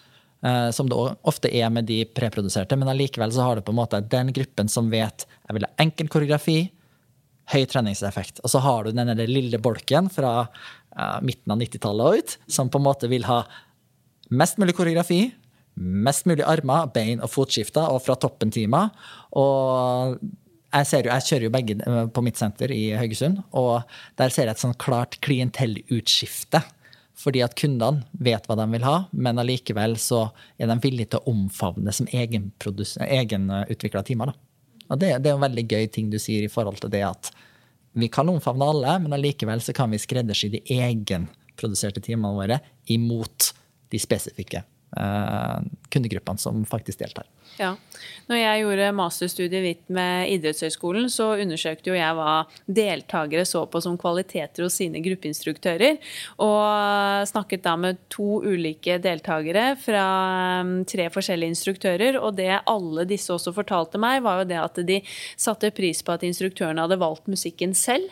[0.43, 0.95] Uh, som det
[1.27, 4.71] ofte er med de preproduserte, men allikevel så har du på en måte den gruppen
[4.71, 6.57] som vet jeg vil ha enkel koreografi,
[7.51, 8.39] høy treningseffekt.
[8.43, 10.45] Og så har du den lille bolken fra
[11.23, 13.41] midten av 90-tallet og ut, som på en måte vil ha
[14.31, 15.25] mest mulig koreografi,
[15.75, 18.91] mest mulig armer, bein og fotskifter, og fra toppen-timer.
[19.39, 20.19] Og
[20.73, 23.83] jeg, jo, jeg, kjører jo begge eh, på mitt senter i Haugesund, og
[24.19, 26.63] der ser jeg et sånn klart klientellutskifte.
[27.23, 30.25] Fordi at kundene vet hva de vil ha, men allikevel så
[30.57, 34.33] er de villige til å omfavne som egenutvikla egen timer.
[34.33, 34.39] Da.
[34.89, 37.29] Og det, det, er en veldig gøy ting du sier i forhold til det at
[37.93, 42.57] vi kan omfavne alle, men allikevel så kan vi skreddersy de egenproduserte timene våre
[42.89, 43.53] imot
[43.93, 44.63] de spesifikke
[45.93, 47.27] kundegruppene som faktisk deltar.
[47.59, 47.75] Ja.
[48.29, 53.81] Når jeg gjorde masterstudiet mitt med idrettshøyskolen, så undersøkte jo jeg hva deltakere så på
[53.83, 55.99] som kvaliteter hos sine gruppeinstruktører.
[56.41, 60.07] Og snakket da med to ulike deltakere fra
[60.63, 62.19] um, tre forskjellige instruktører.
[62.21, 65.01] Og det alle disse også fortalte meg, var jo det at de
[65.35, 68.09] satte pris på at instruktørene hadde valgt musikken selv.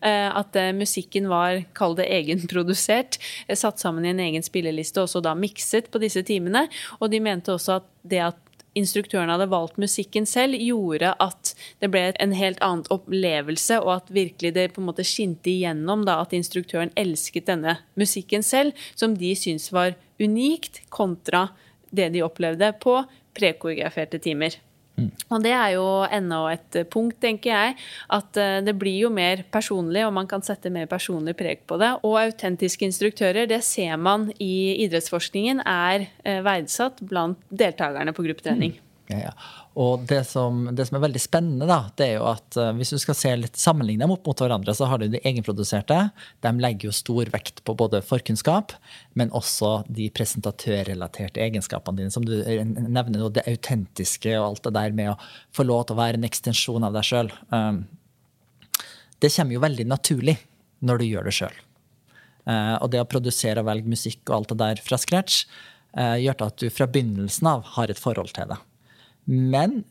[0.00, 5.00] Eh, at eh, musikken var, kall det egenprodusert, eh, satt sammen i en egen spilleliste,
[5.00, 6.66] og også da mikset på disse timene.
[7.00, 8.40] Og de mente også at det at
[8.74, 14.14] instruktørene hadde valgt musikken selv, gjorde at det ble en helt annen opplevelse, og at
[14.14, 19.14] virkelig det på en måte skinte igjennom da, at instruktøren elsket denne musikken selv, som
[19.18, 21.48] de syntes var unikt, kontra
[21.94, 22.98] det de opplevde på
[23.34, 24.58] prekoreograferte timer.
[24.94, 25.10] Mm.
[25.34, 27.76] Og det er jo enda et punkt, tenker jeg.
[28.14, 31.78] At eh, det blir jo mer personlig, og man kan sette mer personlig preg på
[31.82, 31.90] det.
[32.06, 38.78] Og autentiske instruktører, det ser man i idrettsforskningen er eh, verdsatt blant deltakerne på gruppetrening.
[38.78, 38.90] Mm.
[39.12, 39.36] Ja, ja.
[39.74, 42.92] Og det som, det som, er veldig spennende, da, det er jo at uh, hvis
[42.94, 45.96] du skal se litt sammenligne dem opp mot hverandre, så har du de egenproduserte.
[46.46, 48.76] De legger jo stor vekt på både forkunnskap,
[49.18, 52.14] men også de presentatørrelaterte egenskapene dine.
[52.14, 55.18] Som du nevner, det autentiske og alt det der med å
[55.56, 57.32] få lov til å være en ekstensjon av deg sjøl.
[57.50, 57.82] Um,
[59.18, 60.36] det kommer jo veldig naturlig
[60.86, 61.58] når du gjør det sjøl.
[62.46, 65.46] Uh, og det å produsere og velge musikk og alt det der fra scratch
[65.94, 68.56] gjør at du fra begynnelsen av har et forhold til det.
[69.30, 69.82] Men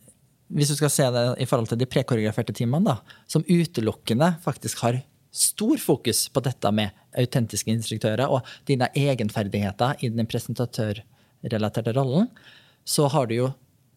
[0.53, 4.83] hvis du skal se det i forhold til de prekoreograferte timene, da, som utelukkende faktisk
[4.85, 5.01] har
[5.33, 12.29] stor fokus på dette med autentiske instruktører og dine egenferdigheter i den presentatørrelaterte rollen,
[12.85, 13.49] så har du jo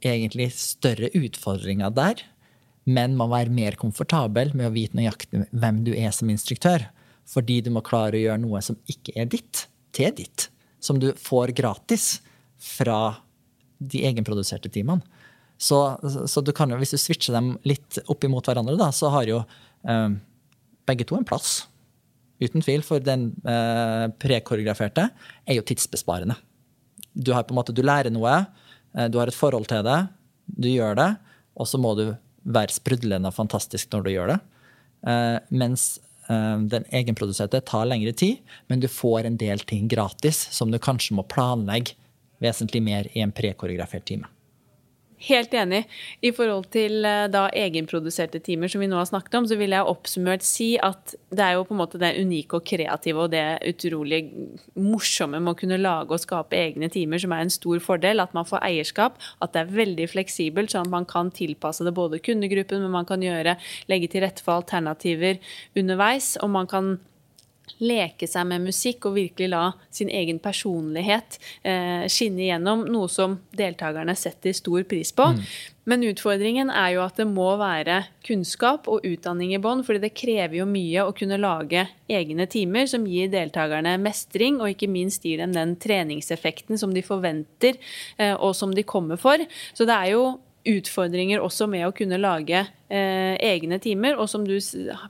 [0.04, 2.22] egentlig større utfordringer der,
[2.86, 6.86] men må være mer komfortabel med å vite nøyaktig hvem du er som instruktør.
[7.26, 9.64] Fordi du må klare å gjøre noe som ikke er ditt,
[9.96, 10.46] til ditt.
[10.78, 12.20] Som du får gratis
[12.62, 13.16] fra
[13.82, 15.02] de egenproduserte timene.
[15.58, 15.78] Så,
[16.28, 19.28] så du kan jo, hvis du switcher dem litt opp imot hverandre, da, så har
[19.28, 19.40] jo
[19.88, 20.10] eh,
[20.88, 21.62] begge to en plass.
[22.42, 25.08] Uten tvil, for den eh, prekoreograferte
[25.48, 26.36] er jo tidsbesparende.
[27.16, 28.42] Du, har på en måte, du lærer noe,
[28.92, 30.02] eh, du har et forhold til det,
[30.46, 31.10] du gjør det,
[31.56, 32.10] og så må du
[32.46, 34.38] være sprudlende og fantastisk når du gjør det.
[35.08, 35.88] Eh, mens
[36.28, 40.78] eh, den egenproduserte tar lengre tid, men du får en del ting gratis som du
[40.82, 41.96] kanskje må planlegge
[42.44, 44.28] vesentlig mer i en prekoreografert time.
[45.16, 45.86] Helt enig.
[46.20, 49.72] I forhold til eh, da egenproduserte timer som vi nå har snakket om, så vil
[49.72, 53.32] jeg oppsummert si at det er jo på en måte det unike og kreative og
[53.32, 54.20] det utrolig
[54.76, 58.20] morsomme med å kunne lage og skape egne timer som er en stor fordel.
[58.20, 61.96] At man får eierskap, at det er veldig fleksibelt, sånn at man kan tilpasse det
[61.96, 63.56] både kundegruppen, men man kan gjøre,
[63.88, 65.40] legge til rette for alternativer
[65.76, 66.34] underveis.
[66.44, 66.98] og man kan
[67.82, 73.38] leke seg med musikk og virkelig la sin egen personlighet eh, skinne igjennom, noe som
[73.56, 75.32] deltakerne setter stor pris på.
[75.34, 75.42] Mm.
[75.86, 80.16] Men utfordringen er jo at det må være kunnskap og utdanning i bånn, fordi det
[80.18, 85.26] krever jo mye å kunne lage egne timer som gir deltakerne mestring, og ikke minst
[85.26, 87.78] gir dem den treningseffekten som de forventer,
[88.18, 89.42] eh, og som de kommer for.
[89.78, 90.26] Så det er jo
[90.68, 94.18] utfordringer også med å kunne lage eh, egne timer.
[94.20, 94.56] Og som du,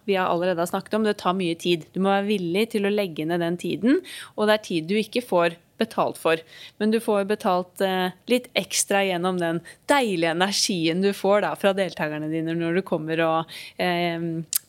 [0.06, 1.86] vi har allerede har snakket om, det tar mye tid.
[1.94, 4.02] Du må være villig til å legge ned den tiden,
[4.36, 6.40] og det er tid du ikke får betalt for.
[6.80, 11.74] Men du får betalt eh, litt ekstra gjennom den deilige energien du får da, fra
[11.76, 14.20] deltakerne dine når du kommer og eh,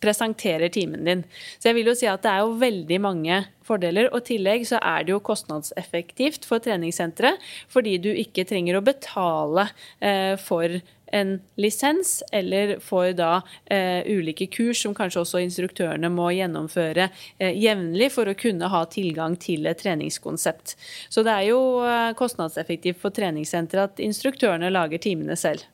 [0.04, 1.24] presenterer timen din.
[1.58, 4.12] Så jeg vil jo si at det er jo veldig mange fordeler.
[4.12, 7.42] Og i tillegg så er det jo kostnadseffektivt for treningssenteret,
[7.72, 10.80] fordi du ikke trenger å betale eh, for
[11.12, 13.32] en lisens, eller får da
[13.66, 18.84] eh, ulike kurs som kanskje også instruktørene må gjennomføre eh, jevnlig for å kunne ha
[18.92, 20.76] tilgang til et treningskonsept.
[21.10, 25.66] Så det er jo eh, kostnadseffektivt for treningssenteret at instruktørene lager timene selv.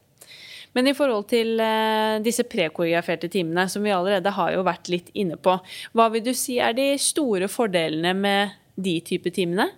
[0.73, 5.13] Men i forhold til eh, disse prekoreograferte timene, som vi allerede har jo vært litt
[5.13, 5.57] inne på,
[5.93, 9.69] hva vil du si er de store fordelene med de type timene?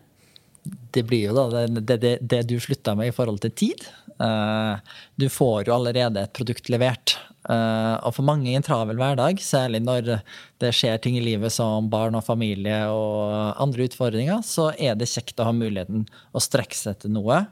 [0.96, 3.86] Det blir jo da det, det, det du slutta med i forhold til tid.
[4.16, 4.80] Uh,
[5.20, 7.18] du får jo allerede et produkt levert.
[7.46, 10.16] Uh, og for mange i en travel hverdag, særlig når
[10.64, 15.12] det skjer ting i livet som barn og familie og andre utfordringer, så er det
[15.12, 17.44] kjekt å ha muligheten å strekke seg etter noe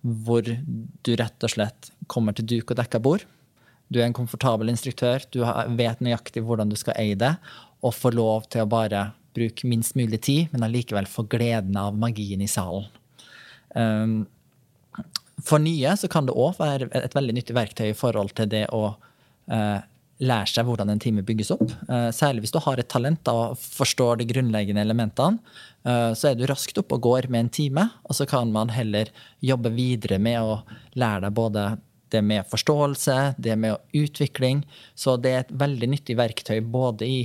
[0.00, 3.26] hvor du rett og slett kommer til duk og dekka bord.
[3.92, 5.42] Du er en komfortabel instruktør, du
[5.76, 7.34] vet nøyaktig hvordan du skal eie det,
[7.84, 11.96] og får lov til å bare bruke minst mulig tid, men allikevel få gleden av
[11.98, 12.88] magien i salen.
[13.74, 14.24] Um,
[15.46, 18.66] for nye så kan det òg være et veldig nyttig verktøy i forhold til det
[18.74, 19.78] å uh,
[20.20, 21.64] lære seg hvordan en time bygges opp.
[21.88, 25.40] Uh, særlig hvis du har et talent og forstår de grunnleggende elementene.
[25.86, 28.72] Uh, så er du raskt oppe og går med en time, og så kan man
[28.74, 29.12] heller
[29.44, 30.60] jobbe videre med å
[30.98, 31.70] lære deg både
[32.10, 34.64] det med forståelse, det med utvikling.
[34.98, 37.20] Så det er et veldig nyttig verktøy både i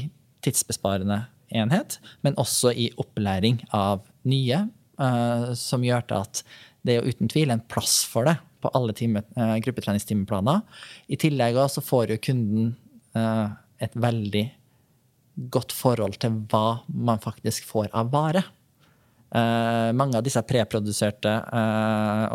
[0.45, 4.65] tidsbesparende enhet, men også i opplæring av nye,
[5.01, 6.43] uh, som gjør til at
[6.85, 10.61] det er uten tvil en plass for det på alle time, uh, gruppetreningstimeplaner.
[11.07, 12.73] I tillegg så får jo kunden
[13.17, 13.53] uh,
[13.83, 14.45] et veldig
[15.51, 18.45] godt forhold til hva man faktisk får av vare.
[19.91, 21.31] mange av disse preproduserte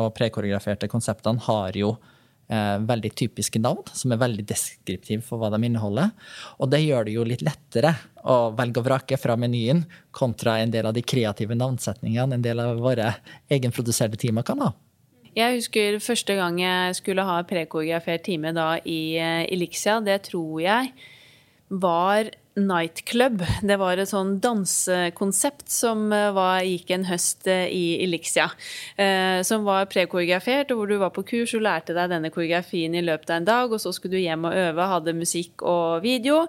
[0.03, 2.20] og prekoreograferte konseptene har jo eh,
[2.51, 6.11] veldig typiske navn, som er veldig deskriptive for hva de inneholder.
[6.59, 7.95] Og det gjør det jo litt lettere
[8.27, 12.63] å velge og vrake fra menyen kontra en del av de kreative navnsetningene en del
[12.63, 13.13] av våre
[13.53, 14.73] egenproduserte timer kan ha.
[15.37, 20.01] Jeg husker første gang jeg skulle ha prekoreografert time da i eh, Elixia.
[20.03, 20.91] Det tror jeg
[21.71, 22.33] var
[22.67, 23.43] Nightclub.
[23.63, 28.49] Det var et sånn dansekonsept som eh, var, gikk en høst eh, i Elixia.
[29.01, 32.95] Eh, som var prekoreografert, og hvor du var på kurs og lærte deg denne koreografien
[32.97, 33.73] i løpet av en dag.
[33.73, 36.43] Og så skulle du hjem og øve, hadde musikk og video.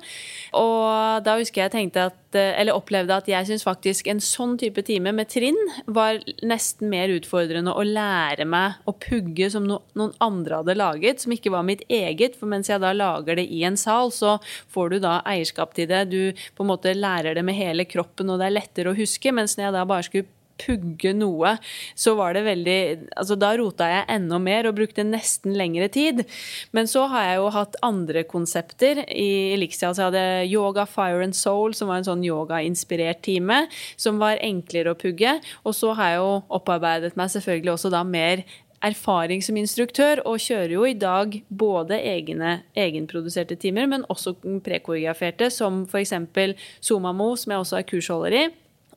[0.57, 4.57] Og da husker jeg tenkte at, eh, eller opplevde at jeg syns faktisk en sånn
[4.61, 9.81] type time med trinn var nesten mer utfordrende å lære meg å pugge som no,
[9.97, 12.37] noen andre hadde laget, som ikke var mitt eget.
[12.39, 14.37] For mens jeg da lager det i en sal, så
[14.71, 18.29] får du da eierskap til det Du på en måte lærer det med hele kroppen,
[18.29, 19.33] og det er lettere å huske.
[19.35, 20.29] Mens når jeg da bare skulle
[20.61, 21.55] pugge noe,
[21.97, 22.77] så var det veldig
[23.19, 26.23] Altså da rota jeg enda mer og brukte nesten lengre tid.
[26.75, 29.03] Men så har jeg jo hatt andre konsepter.
[29.09, 33.65] I Elixia så hadde jeg Yoga Fire and Soul, som var en sånn yogainspirert time,
[33.99, 35.37] som var enklere å pugge.
[35.65, 38.45] Og så har jeg jo opparbeidet meg selvfølgelig også da mer
[38.85, 45.51] erfaring som instruktør, og kjører jo i dag både egne egenproduserte timer, men også prekoreograferte,
[45.53, 46.15] som f.eks.
[46.81, 48.45] Somamo, som jeg også er kursholder i.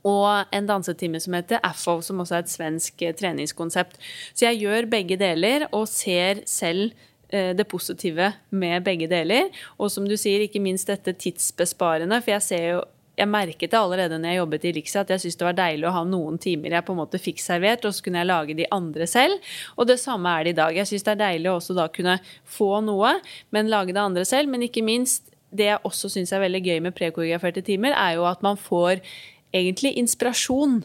[0.05, 3.97] Og en dansetime som heter AFO, som også er et svensk eh, treningskonsept.
[4.37, 6.93] Så jeg gjør begge deler og ser selv
[7.31, 9.49] eh, det positive med begge deler.
[9.79, 12.83] Og som du sier, ikke minst dette tidsbesparende, for jeg ser jo
[13.15, 15.87] jeg merket det allerede når jeg jobbet i Elixia, at jeg syntes det var deilig
[15.89, 18.57] å ha noen timer jeg på en måte fikk servert, og så kunne jeg lage
[18.59, 19.53] de andre selv.
[19.79, 20.79] Og det samme er det i dag.
[20.81, 22.19] Jeg syns det er deilig å også da kunne
[22.57, 23.15] få noe,
[23.55, 24.51] men lage det andre selv.
[24.51, 28.27] Men ikke minst, det jeg også syns er veldig gøy med prekoreograferte timer, er jo
[28.27, 28.99] at man får
[29.55, 30.81] egentlig inspirasjon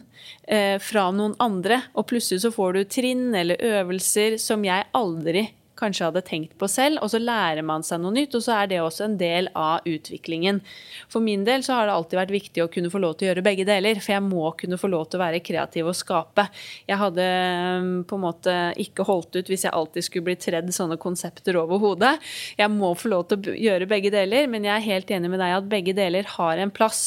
[0.46, 1.82] eh, fra noen andre.
[1.98, 5.48] Og plutselig så får du trinn eller øvelser som jeg aldri
[5.80, 8.70] kanskje hadde tenkt på selv, og så lærer man seg noe nytt, og så er
[8.70, 10.60] det også en del av utviklingen.
[11.10, 13.30] For min del så har det alltid vært viktig å kunne få lov til å
[13.30, 16.46] gjøre begge deler, for jeg må kunne få lov til å være kreativ og skape.
[16.90, 20.72] Jeg hadde mm, på en måte ikke holdt ut hvis jeg alltid skulle bli tredd
[20.74, 22.16] sånne konsepter over hodet.
[22.60, 25.42] Jeg må få lov til å gjøre begge deler, men jeg er helt enig med
[25.42, 27.04] deg at begge deler har en plass.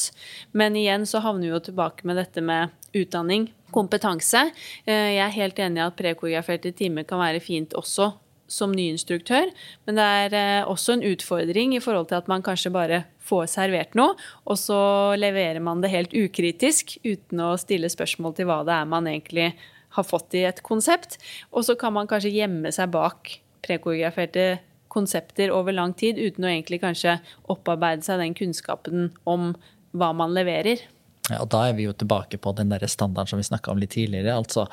[0.51, 4.51] Men igjen så havner vi jo tilbake med dette med utdanning kompetanse.
[4.85, 8.11] Eh, jeg er helt enig i at prekoreograferte timer kan være fint også
[8.51, 9.49] som ny instruktør,
[9.87, 13.47] men det er eh, også en utfordring i forhold til at man kanskje bare får
[13.53, 14.79] servert noe, og så
[15.19, 19.53] leverer man det helt ukritisk uten å stille spørsmål til hva det er man egentlig
[19.93, 21.19] har fått i et konsept.
[21.53, 24.57] Og så kan man kanskje gjemme seg bak prekoreograferte
[24.93, 27.17] konsepter over lang tid uten å egentlig kanskje
[27.49, 29.53] opparbeide seg den kunnskapen om
[29.97, 30.81] hva man leverer.
[31.29, 33.79] Ja, og Da er vi jo tilbake på den der standarden som vi snakka om
[33.81, 34.35] litt tidligere.
[34.35, 34.67] altså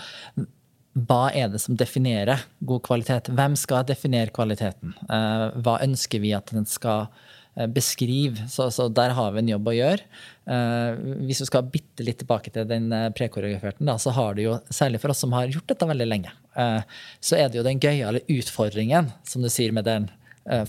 [0.98, 3.30] hva er det som definerer god kvalitet?
[3.30, 4.96] Hvem skal definere kvaliteten?
[5.06, 7.06] Eh, hva ønsker vi at den skal
[7.54, 8.48] eh, beskrive.
[8.50, 10.08] Så, så, der har vi en jobb å gjøre.
[10.50, 10.98] Eh,
[11.28, 15.02] hvis vi skal bitte litt tilbake til den prekoreograferten, prekoreograferte, så har du jo, særlig
[15.02, 16.34] for oss som har gjort dette veldig lenge,
[17.22, 20.10] så er det jo den gøyale utfordringen, som du sier med den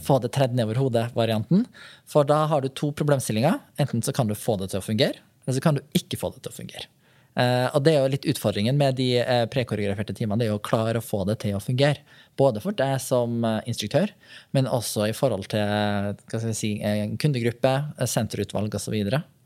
[0.05, 1.65] få det tredd ned over hodet-varianten.
[2.07, 3.57] For da har du to problemstillinger.
[3.81, 6.29] Enten så kan du få det til å fungere, eller så kan du ikke få
[6.35, 6.91] det til å fungere.
[7.31, 10.41] Uh, og det er jo litt utfordringen med de uh, prekoreograferte timene.
[10.41, 12.03] Det er jo å klare å få det til å fungere.
[12.39, 14.11] Både for deg som uh, instruktør,
[14.55, 16.73] men også i forhold til si,
[17.21, 17.73] kundegruppe,
[18.09, 18.97] senterutvalg osv.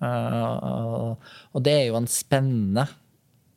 [0.02, 1.14] Uh,
[1.54, 2.88] og det er jo en spennende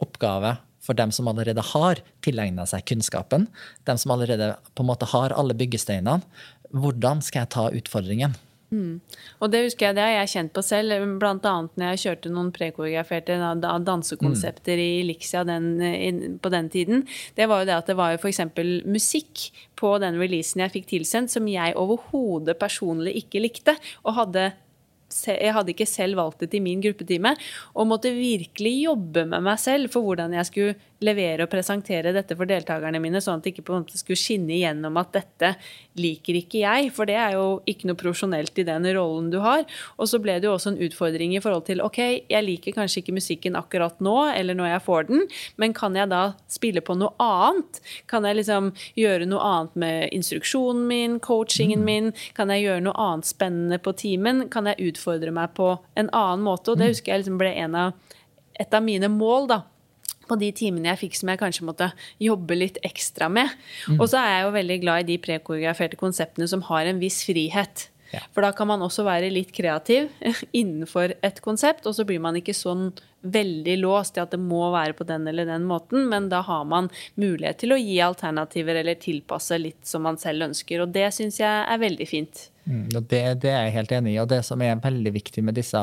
[0.05, 3.49] oppgave for dem som allerede har tilegna seg kunnskapen.
[3.89, 6.25] Dem som allerede på en måte har alle byggesteinene.
[6.73, 8.37] Hvordan skal jeg ta utfordringen?
[8.69, 9.01] Mm.
[9.41, 11.55] Og det husker jeg, det har jeg kjent på selv, bl.a.
[11.65, 13.39] når jeg kjørte noen prekoreograferte
[13.87, 14.85] dansekonsepter mm.
[14.85, 17.05] i Elixia på den tiden.
[17.39, 18.43] Det var jo det at det var f.eks.
[18.85, 19.49] musikk
[19.79, 24.51] på den releasen jeg fikk tilsendt som jeg overhodet personlig ikke likte, og hadde
[25.09, 27.35] jeg hadde ikke selv valgt det til min gruppetime,
[27.75, 32.35] og måtte virkelig jobbe med meg selv for hvordan jeg skulle levere og presentere dette
[32.35, 35.53] for deltakerne mine, sånn at det ikke på en måte skulle skinne igjennom at dette
[35.99, 39.63] liker ikke jeg, for det er jo ikke noe profesjonelt i den rollen du har.
[39.99, 42.01] Og så ble det jo også en utfordring i forhold til ok,
[42.31, 45.25] jeg liker kanskje ikke musikken akkurat nå, eller når jeg får den,
[45.57, 47.81] men kan jeg da spille på noe annet?
[48.11, 51.89] Kan jeg liksom gjøre noe annet med instruksjonen min, coachingen mm.
[51.89, 52.13] min?
[52.35, 54.49] Kan jeg gjøre noe annet spennende på timen?
[54.51, 54.98] Kan jeg utfordre
[55.35, 56.73] meg på en annen måte?
[56.73, 56.93] Og det mm.
[56.95, 58.17] husker jeg liksom ble en av,
[58.59, 59.63] et av mine mål, da
[60.29, 61.87] på de timene jeg fikk som jeg kanskje måtte
[62.21, 63.53] jobbe litt ekstra med.
[63.89, 63.97] Mm.
[63.97, 67.23] Og så er jeg jo veldig glad i de prekoreograferte konseptene som har en viss
[67.25, 67.89] frihet.
[68.33, 70.09] For da kan man også være litt kreativ
[70.61, 72.91] innenfor et konsept, og så blir man ikke sånn
[73.23, 76.67] veldig låst til at det må være på den eller den måten, men da har
[76.69, 80.85] man mulighet til å gi alternativer eller tilpasse litt som man selv ønsker.
[80.85, 82.45] Og det syns jeg er veldig fint.
[82.69, 85.59] Mm, det, det, er jeg helt enig i, og det som er veldig viktig med
[85.59, 85.83] disse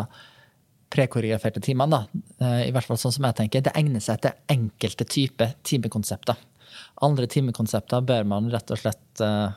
[0.95, 4.35] prekoreograferte timene, da, eh, i hvert fall sånn som jeg tenker, det egner seg til
[4.53, 6.39] enkelte typer timekonsepter.
[7.03, 9.51] Andre timekonsepter bør man rett og slett uh,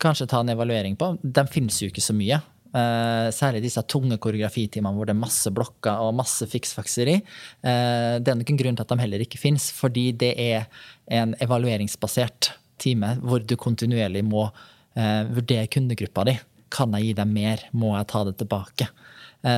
[0.00, 1.14] kanskje ta en evaluering på.
[1.22, 2.38] De finnes jo ikke så mye.
[2.72, 7.18] Uh, særlig disse tunge koreografitimene hvor det er masse blokker og masse fiksfakseri.
[7.60, 10.64] Uh, det er nok en grunn til at de heller ikke finnes, fordi det er
[11.12, 14.48] en evalueringsbasert time hvor du kontinuerlig må
[14.92, 16.34] vurdere kundegruppa di.
[16.72, 17.62] Kan jeg gi dem mer?
[17.72, 18.88] Må jeg ta det tilbake?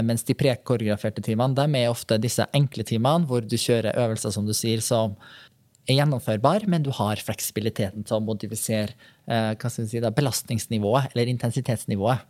[0.06, 4.46] Mens de prekoreograferte timene de er ofte disse enkle timene hvor du kjører øvelser som
[4.46, 5.16] du sier, som
[5.88, 8.94] er gjennomførbar, men du har fleksibiliteten til å modifisere
[9.66, 12.22] si, belastningsnivået eller intensitetsnivået.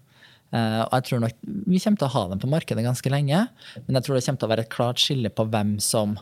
[0.54, 3.40] Eh, og jeg tror nok Vi kommer til å ha dem på markedet ganske lenge,
[3.86, 6.16] men jeg tror det kommer til å være et klart skille på hvem som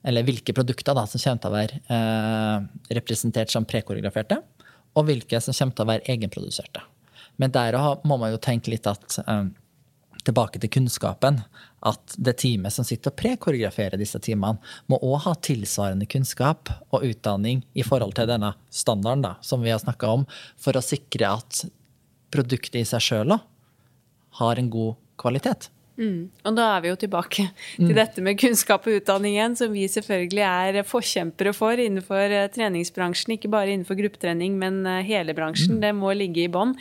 [0.00, 2.62] eller hvilke produkter da, som kommer til å være uh,
[2.96, 4.38] representert som prekoreograferte,
[4.96, 6.84] og hvilke som kommer til å være egenproduserte.
[7.36, 7.76] Men der
[8.08, 9.50] må man jo tenke litt at um,
[10.24, 11.42] tilbake til kunnskapen,
[11.84, 17.04] at det teamet som sitter og prekoreograferer disse timene, må òg ha tilsvarende kunnskap og
[17.06, 20.26] utdanning i forhold til denne standarden da, som vi har snakka om,
[20.60, 21.64] for å sikre at
[22.30, 23.36] produktet i seg sjøl
[24.40, 25.70] har en god kvalitet.
[26.00, 26.30] Mm.
[26.48, 27.96] Og da er vi jo tilbake til mm.
[27.98, 33.34] dette med kunnskap og utdanning igjen, som vi selvfølgelig er forkjempere for innenfor eh, treningsbransjen.
[33.36, 35.76] Ikke bare innenfor gruppetrening, men eh, hele bransjen.
[35.76, 35.82] Mm.
[35.84, 36.72] Det må ligge i bånn.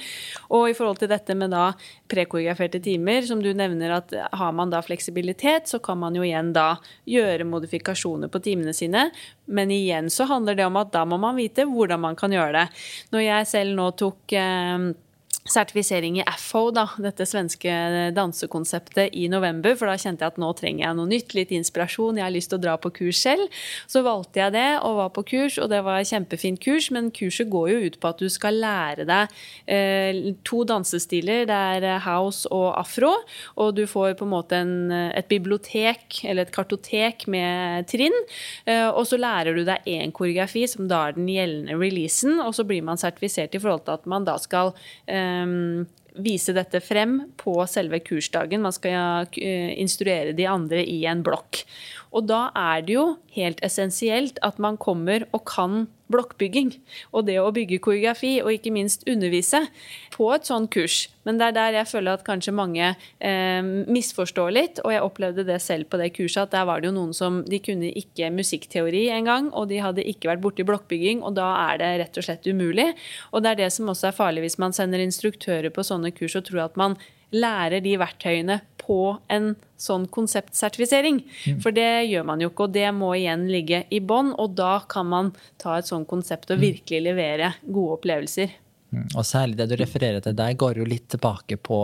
[0.56, 1.74] Og i forhold til dette med da
[2.12, 6.54] prekoreograferte timer, som du nevner at har man da fleksibilitet, så kan man jo igjen
[6.56, 6.72] da
[7.10, 9.10] gjøre modifikasjoner på timene sine.
[9.52, 12.56] Men igjen så handler det om at da må man vite hvordan man kan gjøre
[12.56, 12.66] det.
[13.12, 14.90] Når jeg selv nå tok eh,
[15.50, 17.74] sertifisering i FO, da, dette svenske
[18.16, 19.76] dansekonseptet, i november.
[19.78, 22.20] For da kjente jeg at nå trenger jeg noe nytt, litt inspirasjon.
[22.20, 23.62] Jeg har lyst til å dra på kurs selv.
[23.90, 26.90] Så valgte jeg det og var på kurs, og det var kjempefint kurs.
[26.96, 29.36] Men kurset går jo ut på at du skal lære deg
[29.70, 31.46] eh, to dansestiler.
[31.50, 33.14] Det er house og afro.
[33.62, 38.16] Og du får på en måte en, et bibliotek, eller et kartotek med trinn.
[38.66, 42.40] Eh, og så lærer du deg én koreografi, som da er den gjeldende releasen.
[42.44, 44.74] Og så blir man sertifisert i forhold til at man da skal
[45.10, 45.39] eh,
[46.20, 48.64] vise dette frem på selve kursdagen.
[48.66, 51.64] Man skal uh, instruere de andre i en blokk.
[52.12, 56.74] Og da er det jo helt essensielt at man kommer og kan blokkbygging.
[57.14, 59.66] Og det å bygge koreografi, og ikke minst undervise,
[60.16, 61.08] på et sånn kurs.
[61.28, 64.82] Men det er der jeg føler at kanskje mange eh, misforstår litt.
[64.84, 67.44] Og jeg opplevde det selv på det kurset, at der var det jo noen som
[67.48, 69.52] de kunne ikke musikkteori engang.
[69.54, 72.90] Og de hadde ikke vært borti blokkbygging, og da er det rett og slett umulig.
[73.34, 76.38] Og det er det som også er farlig hvis man sender instruktører på sånne kurs
[76.40, 76.98] og tror at man
[77.36, 81.22] lærer de verktøyene på en sånn konseptsertifisering.
[81.46, 81.60] Mm.
[81.64, 84.34] For det gjør man jo ikke, og det må igjen ligge i bånn.
[84.42, 86.66] Og da kan man ta et sånt konsept og mm.
[86.66, 88.56] virkelig levere gode opplevelser.
[88.90, 89.08] Mm.
[89.14, 91.84] Og særlig det du refererer til der, går jo litt tilbake på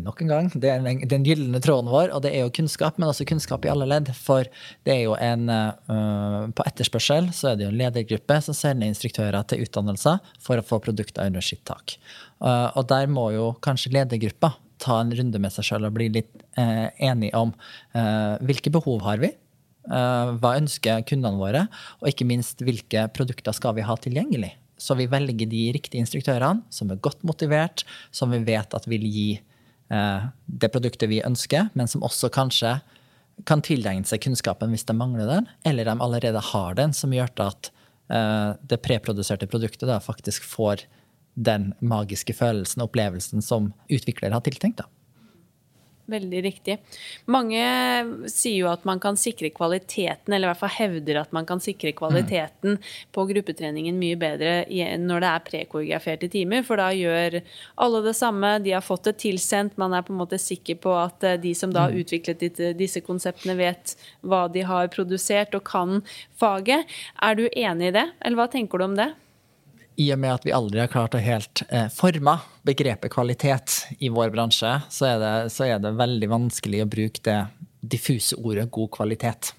[0.00, 3.10] nok en gang, det er den, gylne tråden vår, og det er jo kunnskap, men
[3.10, 4.10] også kunnskap i alle ledd.
[4.16, 4.48] For
[4.86, 8.90] det er jo en uh, På etterspørsel så er det jo en ledergruppe som sender
[8.90, 11.96] instruktører til utdannelser for å få produkter under sitt tak.
[12.42, 16.08] Uh, og der må jo kanskje ledergruppa ta en runde med seg sjøl og bli
[16.16, 17.54] litt uh, enig om
[18.42, 19.28] hvilke behov har vi,
[19.86, 21.62] hva ønsker kundene våre,
[22.00, 24.52] og ikke minst hvilke produkter skal vi ha tilgjengelig.
[24.82, 27.84] Så vi velger de riktige instruktørene som er godt motivert,
[28.14, 29.51] som vi vet at vil gi Eh,
[29.92, 32.78] det produktet vi ønsker, men som også kanskje
[33.48, 37.32] kan tilegne seg kunnskapen hvis de mangler den, eller de allerede har den, som gjør
[37.44, 37.70] at
[38.12, 40.86] eh, det preproduserte produktet da faktisk får
[41.34, 44.82] den magiske følelsen og opplevelsen som utvikler har tiltenkt.
[44.82, 45.01] da.
[46.10, 46.74] Veldig riktig.
[47.30, 47.62] Mange
[48.26, 51.62] sier jo at man kan sikre kvaliteten, eller i hvert fall hevder at man kan
[51.62, 52.88] sikre kvaliteten mm.
[53.14, 54.64] på gruppetreningen mye bedre
[54.98, 57.38] når det er prekoreograferte timer, for da gjør
[57.86, 58.56] alle det samme.
[58.66, 61.54] De har fått det tilsendt, man er på en måte sikker på at eh, de
[61.54, 62.02] som da har mm.
[62.02, 63.94] utviklet disse konseptene, vet
[64.26, 66.00] hva de har produsert og kan
[66.34, 66.90] faget.
[67.22, 69.12] Er du enig i det, eller hva tenker du om det?
[70.00, 72.36] I og med at vi aldri har klart å helt eh, forme
[72.66, 77.24] begrepet kvalitet i vår bransje, så er, det, så er, det, veldig vanskelig å bruke
[77.26, 77.40] det
[77.82, 79.52] diffuse ordet god kvalitet.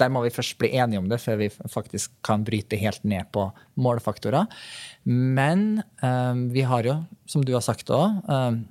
[0.00, 3.28] Der må vi først bli enige om det før vi faktisk kan bryte helt ned
[3.34, 3.48] på
[3.80, 4.48] målfaktorer.
[5.08, 8.62] Men eh, vi har jo, som du har sagt òg, eh,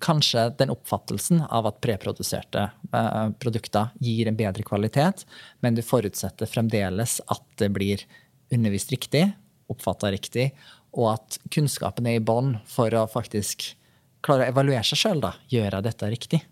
[0.00, 5.26] kanskje den oppfattelsen av at preproduserte eh, produkter gir en bedre kvalitet,
[5.60, 8.04] men du forutsetter fremdeles at det blir
[8.52, 9.30] undervist riktig,
[9.72, 10.50] oppfatta riktig,
[10.92, 13.70] og at kunnskapen er i bånn for å faktisk
[14.22, 15.24] klare å evaluere seg sjøl.
[15.50, 16.42] Gjør jeg dette riktig?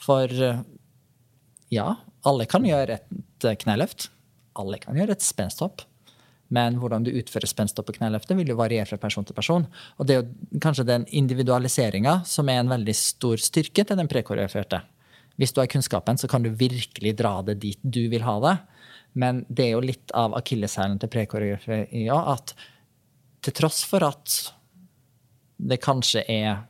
[0.00, 0.30] For
[1.72, 1.88] ja,
[2.26, 4.08] alle kan gjøre et kneløft.
[4.58, 5.84] Alle kan gjøre et spensthopp.
[6.54, 9.64] Men hvordan du utfører spensthopp og kneløft, vil jo variere fra person til person.
[9.98, 14.10] Og det er jo kanskje den individualiseringa som er en veldig stor styrke til den
[14.10, 14.82] prekoreoførte.
[15.40, 18.54] Hvis du har kunnskapen, så kan du virkelig dra det dit du vil ha det.
[19.18, 22.54] Men det er jo litt av akilleshælen til prekoreografi ja, at
[23.44, 24.38] til tross for at
[25.64, 26.64] det kanskje er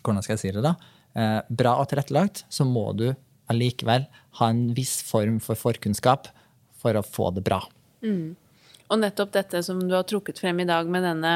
[0.00, 0.76] Hvordan skal jeg si det, da?
[1.12, 3.10] Eh, bra og tilrettelagt, så må du
[3.52, 4.06] allikevel
[4.38, 6.30] ha en viss form for forkunnskap
[6.80, 7.58] for å få det bra.
[8.00, 8.32] Mm.
[8.90, 11.34] Og nettopp dette som du har trukket frem i dag med denne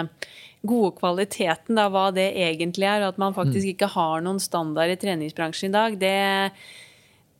[0.64, 3.72] gode kvaliteten, da, hva det egentlig er, og at man faktisk mm.
[3.74, 6.14] ikke har noen standard i treningsbransjen i dag, det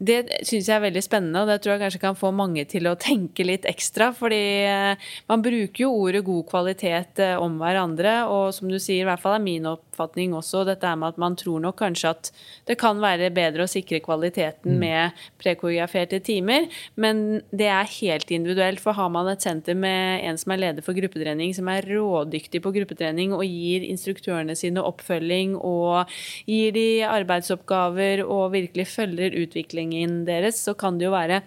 [0.02, 2.88] det syns jeg er veldig spennende, og det tror jeg kanskje kan få mange til
[2.90, 4.10] å tenke litt ekstra.
[4.16, 9.04] Fordi eh, man bruker jo ordet god kvalitet eh, om hverandre, og som du sier,
[9.04, 12.10] i hvert fall er min oppfatning også dette er med at man tror nok kanskje
[12.10, 12.30] at
[12.66, 14.82] det kan være bedre å sikre kvaliteten mm.
[14.82, 16.66] med prekoreograferte timer,
[16.98, 18.82] men det er helt individuelt.
[18.82, 22.64] For har man et senter med en som er leder for gruppetrening, som er rådyktig
[22.64, 26.10] på gruppetrening og gir instruktørene sine oppfølging og
[26.50, 31.42] gir de arbeidsoppgaver og virkelig følger utviklingen utviklingen deres, så kan det jo være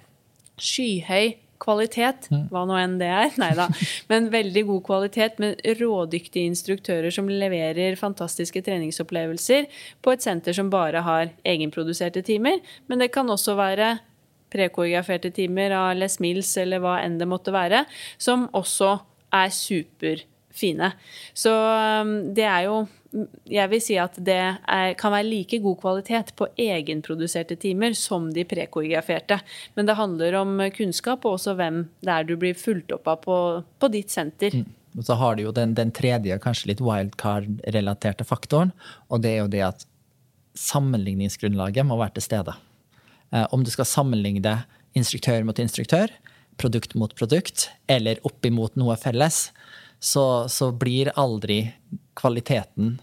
[0.57, 2.49] skyhøy kvalitet, mm.
[2.51, 3.31] hva nå enn det er.
[3.41, 3.67] Nei da.
[4.09, 9.65] Men veldig god kvalitet med rådyktige instruktører som leverer fantastiske treningsopplevelser
[10.01, 12.61] på et senter som bare har egenproduserte timer.
[12.87, 13.97] Men det kan også være
[14.53, 17.83] prekoreograferte timer av Les Mills eller hva enn det måtte være,
[18.17, 18.93] som også
[19.35, 20.93] er superfine.
[21.35, 21.51] Så
[22.37, 22.85] det er jo
[23.47, 28.29] jeg vil si at det er, kan være like god kvalitet på egenproduserte timer som
[28.35, 29.39] de prekoreograferte.
[29.77, 33.21] Men det handler om kunnskap og også hvem det er du blir fulgt opp av
[33.23, 33.37] på,
[33.79, 34.59] på ditt senter.
[34.59, 34.73] Mm.
[34.97, 38.71] Og så har du jo den, den tredje, kanskje litt wildcard-relaterte faktoren,
[39.13, 39.85] og det er jo det at
[40.57, 42.55] sammenligningsgrunnlaget må være til stede.
[43.29, 44.55] Eh, om du skal sammenligne
[44.97, 46.09] instruktør mot instruktør,
[46.57, 49.51] produkt mot produkt, eller opp imot noe felles,
[49.99, 51.61] så, så blir aldri
[52.17, 52.97] kvaliteten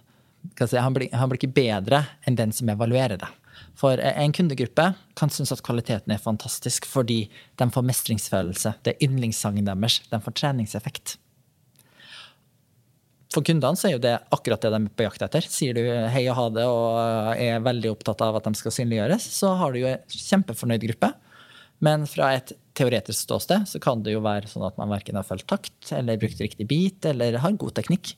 [0.69, 3.31] si, han, blir, han, blir, ikke bedre enn den som evaluerer det.
[3.79, 4.87] For en kundegruppe
[5.19, 7.25] kan synes at kvaliteten er fantastisk fordi
[7.59, 8.75] de får mestringsfølelse.
[8.83, 10.01] Det er yndlingssangen deres.
[10.11, 11.17] De får treningseffekt.
[13.35, 15.47] For kundene så er jo det akkurat det de er på jakt etter.
[15.51, 15.83] Sier du
[16.15, 19.75] hei og ha det og er veldig opptatt av at de skal synliggjøres, så har
[19.75, 21.11] du jo en kjempefornøyd gruppe.
[21.83, 25.27] Men fra et teoretisk ståsted så kan det jo være sånn at man verken har
[25.27, 28.15] fulgt takt eller brukt riktig bit eller har god teknikk.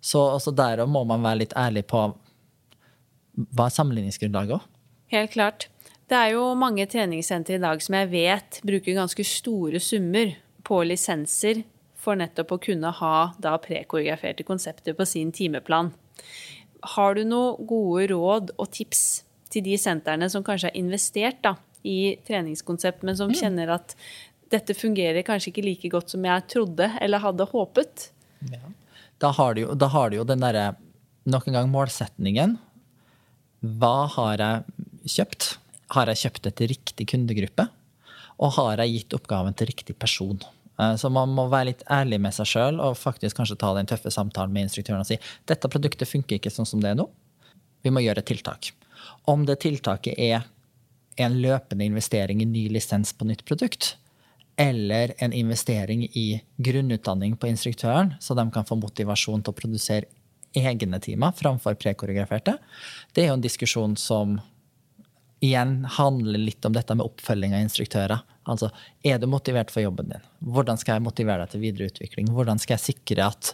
[0.00, 2.04] Så også der må man være litt ærlig på
[3.54, 4.68] hva er sammenligningsgrunnlaget òg.
[5.14, 5.68] Helt klart.
[6.08, 10.34] Det er jo mange treningssentre i dag som jeg vet bruker ganske store summer
[10.64, 11.62] på lisenser
[11.98, 15.90] for nettopp å kunne ha da prekoreograferte konsepter på sin timeplan.
[16.94, 21.56] Har du noen gode råd og tips til de sentrene som kanskje har investert da,
[21.88, 23.38] i treningskonsept, men som mm.
[23.40, 23.96] kjenner at
[24.52, 28.10] dette fungerer kanskje ikke like godt som jeg trodde eller hadde håpet?
[28.52, 28.68] Ja
[29.18, 30.74] da har du jo, har du jo den derre
[31.28, 32.56] Nok en gang målsetningen.
[33.60, 35.58] hva har jeg kjøpt?
[35.92, 37.66] Har jeg kjøpt det til riktig kundegruppe?
[38.40, 40.38] Og har jeg gitt oppgaven til riktig person?
[40.80, 43.90] Eh, så man må være litt ærlig med seg sjøl og faktisk kanskje ta den
[43.90, 47.10] tøffe samtalen med instruktøren og si dette produktet funker ikke sånn som det er nå.
[47.84, 48.70] Vi må gjøre et tiltak.
[49.28, 50.48] Om det tiltaket er
[51.18, 53.96] en løpende investering i ny lisens på nytt produkt,
[54.58, 60.10] eller en investering i grunnutdanning på instruktøren, så de kan få motivasjon til å produsere
[60.58, 62.56] egne timer framfor prekoreograferte,
[63.14, 64.38] det er jo en diskusjon som
[65.44, 68.22] igjen handler litt om dette med oppfølging av instruktører.
[68.50, 68.70] Altså,
[69.06, 70.24] er du motivert for jobben din?
[70.42, 72.30] Hvordan skal jeg motivere deg til videre utvikling?
[72.34, 73.52] Hvordan skal jeg sikre at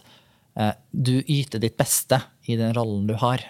[0.57, 3.43] eh, du yter ditt beste i den rollen du har?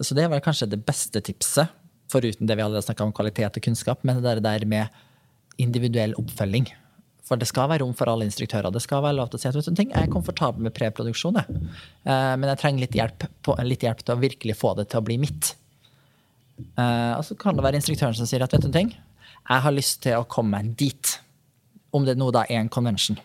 [0.00, 1.70] Så det er vel kanskje det beste tipset,
[2.10, 5.00] foruten det vi allerede snakka om kvalitet og kunnskap, men det der med
[5.60, 6.68] individuell oppfølging.
[7.30, 8.72] For det skal være rom for alle instruktører.
[8.74, 11.38] Det skal være lov til å si at vet du, jeg er komfortabel med preproduksjon.
[11.38, 14.98] Eh, men jeg trenger litt hjelp, på, litt hjelp, til å virkelig få det til
[14.98, 15.52] å bli mitt.
[16.74, 18.90] Eh, og så kan det være instruktøren som sier at vet du ting,
[19.40, 21.14] jeg har lyst til å komme meg dit.
[21.94, 23.18] Om det nå da er en convention.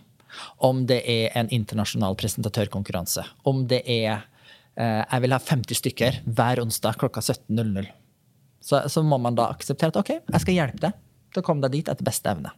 [0.66, 3.26] Om det er en internasjonal presentatørkonkurranse.
[3.48, 4.26] Om det er
[4.76, 7.90] eh, Jeg vil ha 50 stykker hver onsdag klokka 17.00.
[8.66, 10.96] Så, så må man da akseptere at OK, jeg skal hjelpe deg
[11.34, 12.54] til å komme deg dit etter beste evne.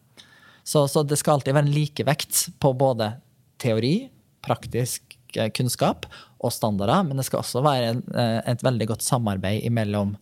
[0.67, 3.13] Så, så, det skal alltid være en likevekt på både
[3.59, 4.09] teori,
[4.43, 9.05] praktisk eh, kunnskap og standarder, men det skal også være en, eh, et veldig godt
[9.05, 10.15] samarbeid mellom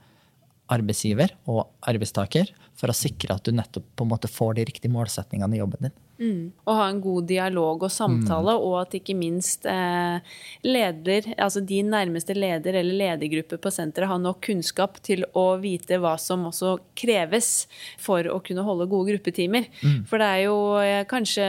[0.73, 4.93] arbeidsgiver og arbeidstaker for å sikre at du nettopp på en måte får de riktige
[4.93, 5.95] målsetningene i jobben din.
[6.15, 6.53] Mm.
[6.63, 8.65] Og ha en god dialog og samtale, mm.
[8.67, 14.21] og at ikke minst eh, leder, altså din nærmeste leder eller ledergruppe på senteret har
[14.23, 17.65] nok kunnskap til å vite hva som også kreves
[18.01, 19.67] for å kunne holde gode gruppetimer.
[19.81, 20.05] Mm.
[20.09, 21.47] For det er jo eh, kanskje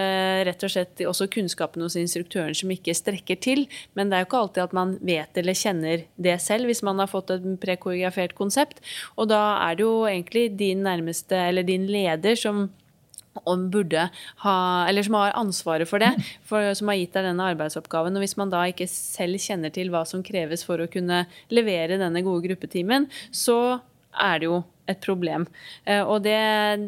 [0.48, 4.30] rett og slett også kunnskapen hos instruktøren som ikke strekker til, men det er jo
[4.30, 8.34] ikke alltid at man vet eller kjenner det selv hvis man har fått et prekoreografert
[8.38, 8.82] konsept.
[9.14, 12.66] Og da er det jo egentlig din nærmeste, eller din leder, som
[13.44, 14.06] om burde
[14.44, 14.58] ha,
[14.88, 16.12] eller som har ansvaret for det,
[16.46, 18.16] for, som har gitt deg denne arbeidsoppgaven.
[18.16, 22.00] Og hvis man da ikke selv kjenner til hva som kreves for å kunne levere
[22.00, 23.78] denne gode gruppetimen, så
[24.16, 25.46] er det jo et problem.
[25.84, 26.38] Eh, og det,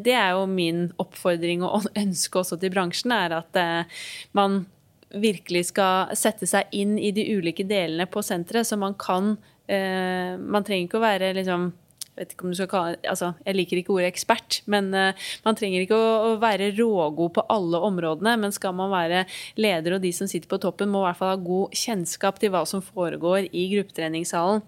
[0.05, 4.03] det er jo min oppfordring og ønske også til bransjen, er at eh,
[4.37, 4.63] man
[5.09, 9.33] virkelig skal sette seg inn i de ulike delene på senteret, så man kan
[9.65, 11.71] eh, Man trenger ikke å være liksom
[12.19, 15.59] vet ikke om du skal kalle, altså, Jeg liker ikke ordet ekspert, men uh, man
[15.59, 18.35] trenger ikke å, å, være rågod på alle områdene.
[18.43, 19.25] Men skal man være
[19.59, 22.53] leder og de som sitter på toppen, må i hvert fall ha god kjennskap til
[22.53, 24.65] hva som foregår i gruppetreningssalen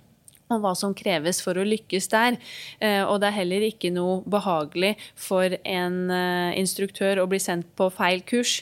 [0.52, 2.36] og hva som kreves for å lykkes der.
[2.84, 7.70] Eh, og det er heller ikke noe behagelig for en eh, instruktør å bli sendt
[7.80, 8.60] på feil kurs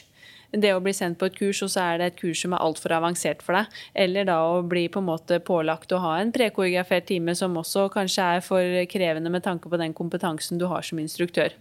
[0.52, 2.62] det å bli sendt på et kurs, og så er det et kurs som er
[2.64, 3.80] altfor avansert for deg.
[3.94, 7.88] Eller da å bli på en måte pålagt å ha en prekoreografert time som også
[7.94, 11.54] kanskje er for krevende med tanke på den kompetansen du har som instruktør.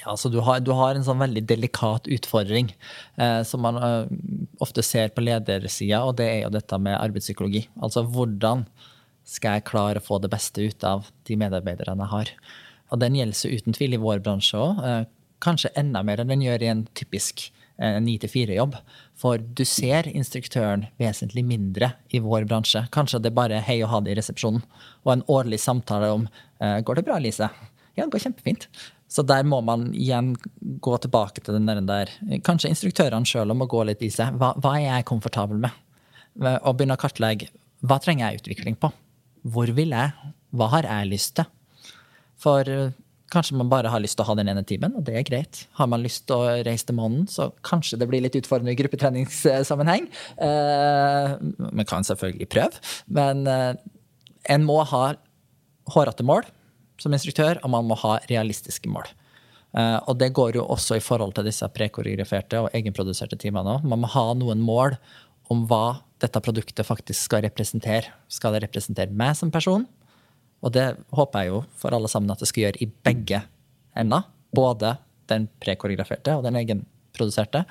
[0.00, 2.70] Ja, så du har, du har en sånn veldig delikat utfordring
[3.20, 4.12] eh, som man eh,
[4.62, 7.66] ofte ser på ledersida, og det er jo dette med arbeidspsykologi.
[7.84, 8.64] Altså hvordan
[9.28, 12.34] skal jeg klare å få det beste ut av de medarbeiderne jeg har?
[12.90, 14.80] Og den gjelder uten tvil i vår bransje òg.
[14.86, 15.02] Eh,
[15.44, 17.50] kanskje enda mer enn den gjør i en typisk
[18.02, 18.76] ni til fire-jobb.
[19.18, 22.84] For du ser instruktøren vesentlig mindre i vår bransje.
[22.94, 24.64] Kanskje det er bare hei og ha det i resepsjonen.
[25.06, 26.26] Og en årlig samtale om
[26.60, 27.50] eh, går det bra, Lise?
[27.96, 28.68] Ja, det går kjempefint.
[29.10, 32.12] Så der må man igjen gå tilbake til den der.
[32.46, 34.36] Kanskje instruktørene sjøl må gå litt i seg.
[34.38, 35.74] Hva, hva, er jeg komfortabel med?
[36.38, 37.50] Og begynne å kartlegge
[37.80, 38.90] hva trenger jeg utvikling på?
[39.48, 40.32] Hvor vil jeg?
[40.52, 41.48] Hva har jeg lyst til?
[42.40, 42.68] For
[43.30, 45.62] Kanskje man bare har lyst til å ha den ene timen, og det er greit.
[45.78, 48.80] Har man lyst til å reise til månen, så kanskje det blir litt utfordrende i
[48.80, 50.08] gruppetreningssammenheng.
[50.48, 51.36] Eh,
[51.70, 53.72] man kan selvfølgelig prøve, men eh,
[54.50, 55.04] en må ha
[55.94, 56.48] hårete mål
[57.00, 59.06] som instruktør, og man må ha realistiske mål.
[59.78, 63.86] Eh, og det går jo også i forhold til disse prekoreograferte og egenproduserte timene òg.
[63.86, 64.98] Man må ha noen mål
[65.50, 68.10] om hva dette produktet faktisk skal representere.
[68.30, 69.86] Skal det representere meg som person?
[70.60, 70.86] Og det
[71.16, 73.42] håper jeg jo for alle sammen at det skal gjøre i begge
[73.98, 74.26] ender.
[74.54, 74.96] Både
[75.30, 77.64] den prekoreograferte og den egenproduserte.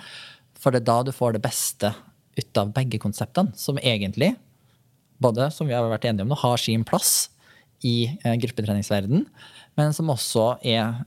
[0.59, 1.93] For det er da du får det beste
[2.39, 4.33] ut av begge konseptene, som egentlig,
[5.19, 7.29] både som vi har vært enige om nå, har sin plass
[7.83, 9.25] i gruppetreningsverdenen, gruppetreningsverden,
[9.79, 11.03] men som også er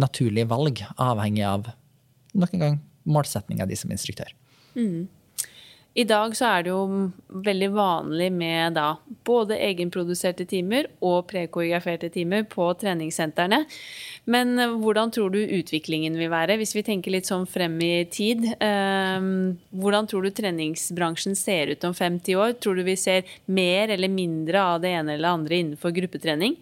[0.00, 1.66] naturlige valg, avhengig av
[2.38, 4.30] nok en gang målsettinga di som instruktør.
[4.76, 5.08] Mm.
[5.98, 7.08] I dag så er det jo
[7.42, 8.92] veldig vanlig med da
[9.26, 13.64] både egenproduserte timer og prekoreograferte timer på treningssentrene.
[14.30, 18.06] Men eh, hvordan tror du utviklingen vil være, hvis vi tenker litt sånn frem i
[18.14, 18.46] tid?
[18.46, 19.28] Eh,
[19.82, 22.54] hvordan tror du treningsbransjen ser ut om 50 år?
[22.62, 26.54] Tror du vi ser mer eller mindre av det ene eller andre innenfor gruppetrening?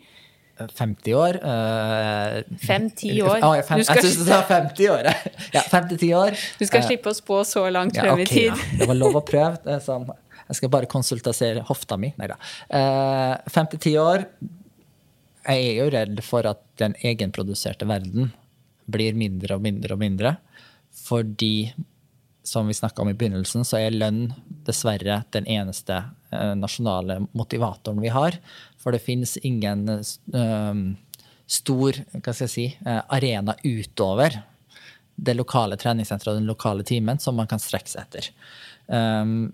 [0.56, 1.36] 50 år.
[1.44, 3.40] Uh, Fem-ti år.
[3.44, 3.82] Ah, fem.
[3.82, 5.08] Jeg syns du sa 50 år.
[5.56, 6.36] Ja, 50 år.
[6.58, 8.52] Du skal uh, slippe å spå så langt frem ja, okay, i tid.
[8.52, 8.78] Ja.
[8.80, 9.76] Det var lov å prøve.
[9.84, 10.08] Sånn.
[10.46, 12.12] Jeg skal bare konsultasere hofta mi.
[12.16, 12.38] Nei da.
[12.70, 14.26] Uh, 50 år.
[15.46, 18.32] Jeg er jo redd for at den egenproduserte verden
[18.90, 20.36] blir mindre og mindre og mindre.
[21.06, 21.68] Fordi,
[22.46, 24.28] som vi snakka om i begynnelsen, så er lønn
[24.66, 25.98] dessverre den eneste
[26.30, 28.38] uh, nasjonale motivatoren vi har.
[28.78, 30.84] For det finnes ingen um,
[31.50, 31.98] stor
[32.46, 34.38] si, uh, arena utover
[35.16, 38.26] det lokale treningssenteret og den lokale timen som man kan strekke seg etter.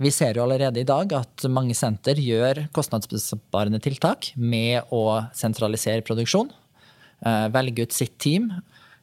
[0.02, 6.02] Vi ser jo allerede i dag at mange senter gjør kostnadsbesparende tiltak med å sentralisere
[6.04, 6.50] produksjon.
[7.54, 8.50] Velge ut sitt team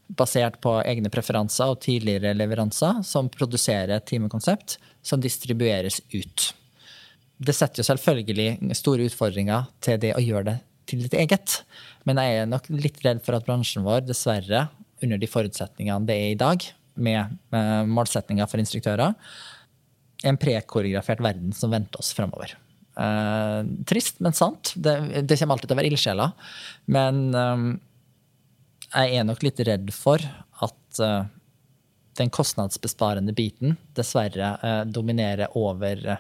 [0.10, 6.50] basert på egne preferanser og tidligere leveranser, som produserer et timekonsept som distribueres ut
[7.40, 10.58] det setter jo selvfølgelig store utfordringer til det å gjøre det
[10.90, 11.62] til ditt eget.
[12.08, 14.68] Men jeg er nok litt redd for at bransjen vår, dessverre,
[15.00, 16.66] under de forutsetningene det er i dag,
[17.00, 19.14] med, med målsetninger for instruktører,
[20.20, 22.58] er en prekoreografert verden som venter oss fremover.
[23.00, 24.74] Eh, trist, men sant.
[24.76, 26.50] Det, det, kommer alltid til å være ildsjeler.
[26.92, 27.64] Men eh,
[28.94, 30.24] jeg er nok litt redd for
[30.66, 31.24] at uh,
[32.20, 36.20] den kostnadsbesparende biten dessverre uh, dominerer over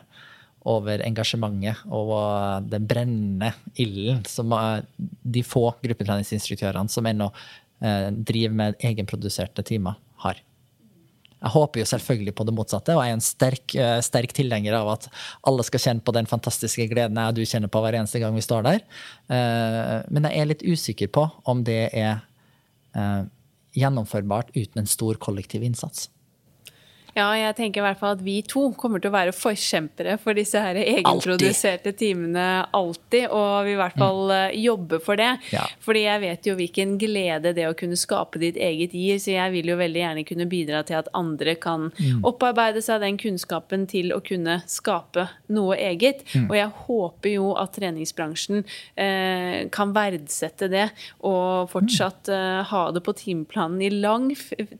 [0.67, 4.53] over engasjementet og den brennende ilden som
[4.97, 7.29] de få gruppetreningsinstruktørene som ennå
[7.85, 10.41] eh, driver med egenproduserte timer, har.
[11.39, 14.75] Jeg håper jo selvfølgelig på det motsatte, og jeg er en sterk, eh, sterk tilhenger
[14.81, 15.07] av at
[15.47, 18.35] alle skal kjenne på den fantastiske gleden jeg og du kjenner på hver eneste gang
[18.35, 18.83] vi står der.
[19.31, 22.19] Eh, men jeg er litt usikker på om det er
[23.77, 26.09] gjennomførbart uten en stor kollektiv innsats.
[27.15, 30.37] Ja, jeg tenker i hvert fall at vi to kommer til å være forkjempere for
[30.37, 33.29] disse her egenproduserte timene alltid.
[33.33, 34.57] Og vi i hvert fall mm.
[34.59, 35.31] jobbe for det.
[35.53, 35.65] Ja.
[35.83, 39.19] Fordi jeg vet jo hvilken glede det å kunne skape ditt eget gir.
[39.21, 42.21] Så jeg vil jo veldig gjerne kunne bidra til at andre kan mm.
[42.27, 46.25] opparbeide seg den kunnskapen til å kunne skape noe eget.
[46.33, 46.49] Mm.
[46.49, 48.61] Og jeg håper jo at treningsbransjen
[48.99, 50.89] eh, kan verdsette det
[51.25, 54.31] og fortsatt eh, ha det på timeplanen i lang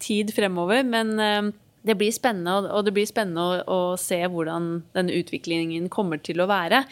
[0.02, 0.86] tid fremover.
[0.88, 1.50] Men eh,
[1.86, 6.42] det blir spennende, og det blir spennende å, å, se hvordan denne utviklingen kommer til
[6.44, 6.84] å være.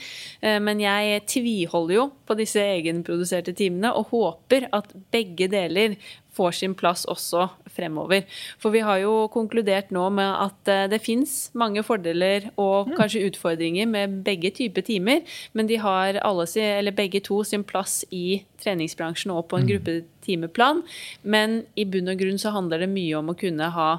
[0.41, 5.97] Eh, men jeg tviholder jo på disse egenproduserte timene og håper at begge deler
[6.37, 8.25] får sin plass også fremover.
[8.61, 12.97] For vi har jo konkludert nå med at eh, det fins mange fordeler og mm.
[12.99, 15.23] kanskje utfordringer med begge typer timer,
[15.53, 19.71] men de har eller begge to sin plass i treningsbransjen og på en mm.
[19.71, 20.83] gruppetimeplan.
[21.23, 23.89] Men i bunn og grunn så handler det mye om å kunne ha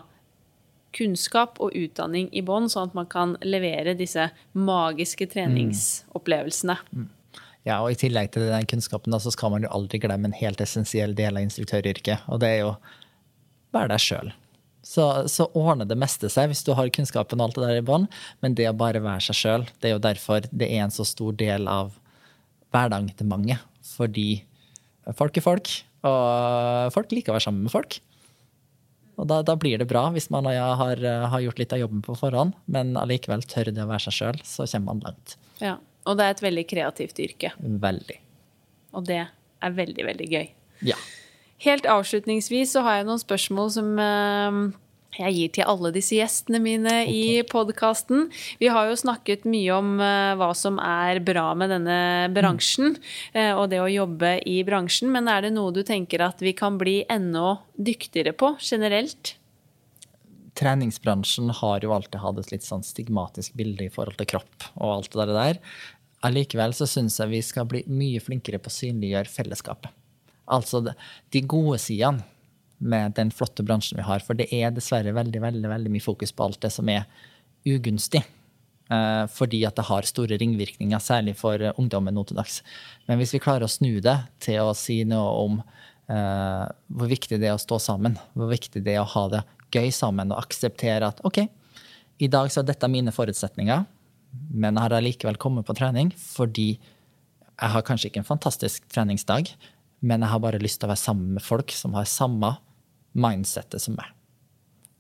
[0.96, 6.78] kunnskap og utdanning i bånn, sånn at man kan levere disse magiske treningsopplevelsene.
[6.94, 7.08] Mm.
[7.66, 10.36] Ja, og I tillegg til den kunnskapen da, så skal man jo aldri glemme en
[10.36, 12.28] helt essensiell del av instruktøryrket.
[12.32, 12.74] Og det er jo
[13.74, 14.30] være deg sjøl.
[14.88, 17.84] Så, så, ordner det meste seg hvis du har kunnskapen og alt det der i
[17.84, 18.06] bånn.
[18.44, 21.04] Men det å bare være seg sjøl, det er jo derfor det er en så
[21.08, 21.92] stor del av
[22.72, 23.58] hverdagen til mange.
[23.96, 24.28] Fordi
[25.18, 25.72] folk er folk,
[26.08, 27.98] og folk liker å være sammen med folk.
[29.18, 32.14] Og da, da, blir det bra hvis man har, har, gjort litt av jobben på
[32.18, 35.34] forhånd, men allikevel tør det å være seg sjøl, så kommer man langt.
[35.62, 37.52] Ja, Og det er et veldig kreativt yrke.
[37.58, 38.18] Veldig.
[38.94, 40.46] Og det er veldig, veldig gøy.
[40.86, 40.98] Ja.
[41.64, 44.60] Helt avslutningsvis så har jeg noen spørsmål som uh,
[45.18, 47.14] jeg gir til alle disse gjestene mine okay.
[47.14, 48.28] i podkasten.
[48.60, 51.98] Vi har jo snakket mye om uh, hva som er bra med denne
[52.34, 52.96] bransjen,
[53.34, 55.10] uh, og det å jobbe i bransjen.
[55.14, 59.34] Men er det noe du tenker at vi kan bli enda dyktigere på generelt?
[60.58, 64.88] Treningsbransjen har jo alltid hatt et litt sånn stigmatisk bilde i forhold til kropp og
[64.96, 65.60] alt det der.
[66.26, 69.94] Allikevel så syns jeg vi skal bli mye flinkere på å synliggjøre fellesskapet.
[70.50, 72.24] Altså de gode sidene
[72.78, 74.22] med den flotte bransjen vi har.
[74.24, 77.06] For det er dessverre veldig, veldig, veldig mye fokus på alt det som er
[77.68, 78.22] ugunstig.
[78.88, 82.62] Eh, fordi at det har store ringvirkninger, særlig for ungdommen nå til dags.
[83.08, 85.60] Men hvis vi klarer å snu det til å si noe om
[86.08, 89.42] uh, hvor viktig det er å stå sammen, hvor viktig det er å ha det
[89.74, 91.42] gøy sammen og akseptere at OK,
[92.18, 93.84] i dag så er dette mine forutsetninger,
[94.48, 99.50] men jeg har allikevel kommet på trening fordi jeg har kanskje ikke en fantastisk treningsdag,
[100.00, 102.52] men jeg har bare lyst til å være sammen med folk som har samme
[103.12, 104.14] mindsettet som er.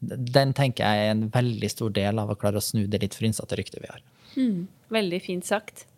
[0.00, 3.16] den tenker jeg er en veldig stor del av å klare å snu det litt
[3.18, 4.02] frynsete ryktet vi har.
[4.36, 5.88] Mm, veldig fint sagt.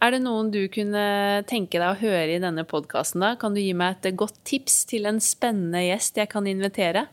[0.00, 1.04] Er det noen du kunne
[1.48, 3.24] tenke deg å høre i denne podkasten?
[3.40, 7.06] Kan du gi meg et godt tips til en spennende gjest jeg kan invitere?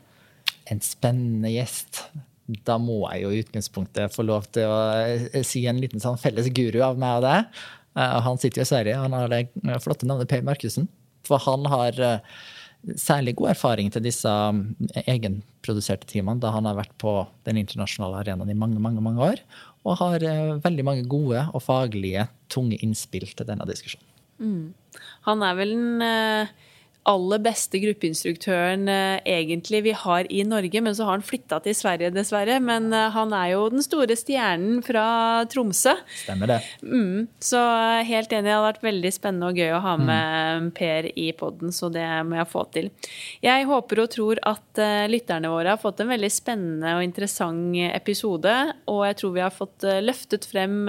[0.72, 2.06] En spennende gjest?
[2.68, 6.20] Da må jeg jo i utgangspunktet få lov til å eh, si en liten sånn
[6.20, 7.62] felles guru av meg og deg.
[7.96, 9.00] Eh, han sitter jo i Sverige.
[9.00, 9.46] Han har det
[9.84, 10.90] flotte navnet Per Markussen.
[11.24, 12.36] For han har eh,
[13.00, 14.30] særlig god erfaring til disse
[15.08, 17.16] egenproduserte timene, da han har vært på
[17.48, 19.44] den internasjonale arenaen i mange, mange, mange år
[19.84, 24.08] og har eh, veldig mange gode og faglige, tunge innspill til denne diskusjonen.
[24.40, 25.02] Mm.
[25.28, 26.54] Han er vel en eh,
[27.10, 31.76] aller beste gruppeinstruktøren eh, egentlig vi har i Norge, men så har han flytta til
[31.76, 32.60] Sverige, dessverre.
[32.64, 35.06] Men eh, han er jo den store stjernen fra
[35.52, 35.96] Tromsø.
[36.24, 36.60] Stemmer det.
[36.82, 40.68] Mm, så eh, helt enig, det hadde vært veldig spennende og gøy å ha med
[40.68, 40.72] mm.
[40.74, 42.90] Per i poden, så det må jeg få til.
[43.44, 44.82] Jeg håper og tror at
[45.12, 48.52] lytterne våre har fått en veldig spennende og interessant episode,
[48.90, 50.88] og jeg tror vi har fått løftet frem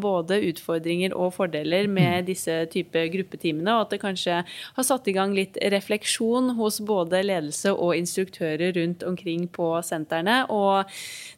[0.00, 2.26] både utfordringer og fordeler med mm.
[2.28, 7.22] disse type gruppetimene, og at det kanskje har satt i gang litt refleksjon hos både
[7.24, 10.42] ledelse og instruktører rundt omkring på sentrene.
[10.52, 10.88] Og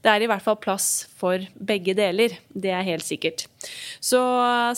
[0.04, 2.36] det er i hvert fall plass for begge deler.
[2.48, 3.46] Det er helt sikkert.
[4.00, 4.20] Så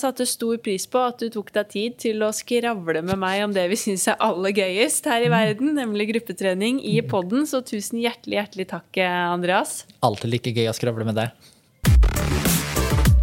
[0.01, 3.55] satte stor pris på at du tok deg tid til å skravle med meg om
[3.57, 7.47] det vi syns er aller gøyest her i verden, nemlig gruppetrening i podden.
[7.49, 9.83] Så tusen hjertelig, hjertelig takk, Andreas.
[10.05, 11.51] Alltid like gøy å skravle med deg.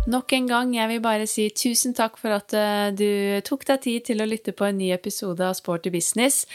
[0.07, 3.81] Nok en gang, jeg vil bare si tusen takk for at eh, du tok deg
[3.83, 6.45] tid til å lytte på en ny episode av Sporty business.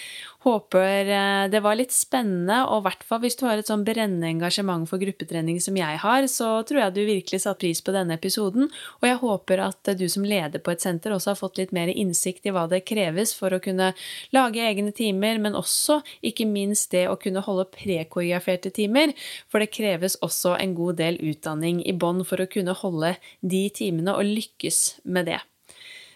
[0.43, 3.85] Håper eh, det var litt spennende, og i hvert fall hvis du har et sånn
[3.87, 7.95] brennende engasjement for gruppetrening som jeg har, så tror jeg du virkelig satte pris på
[7.95, 8.67] denne episoden.
[8.99, 11.93] Og jeg håper at du som leder på et senter også har fått litt mer
[11.95, 13.93] innsikt i hva det kreves for å kunne
[14.35, 19.15] lage egne timer, men også ikke minst det å kunne holde prekoreograferte timer.
[19.47, 23.15] For det kreves også en god del utdanning i bånn for å kunne holde
[23.47, 25.39] de timene og lykkes med det.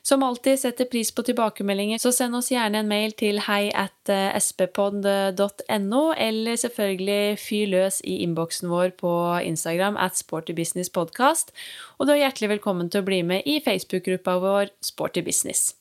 [0.06, 4.10] Som alltid setter pris på tilbakemeldinger, så send oss gjerne en mail til hei at
[4.12, 9.10] eh, sppod.no, eller selvfølgelig fyr løs i innboksen vår på
[9.42, 11.50] Instagram at sportybusinesspodkast.
[11.98, 15.72] Og du er hjertelig velkommen til å bli med i Facebook-gruppa vår Sporty Business.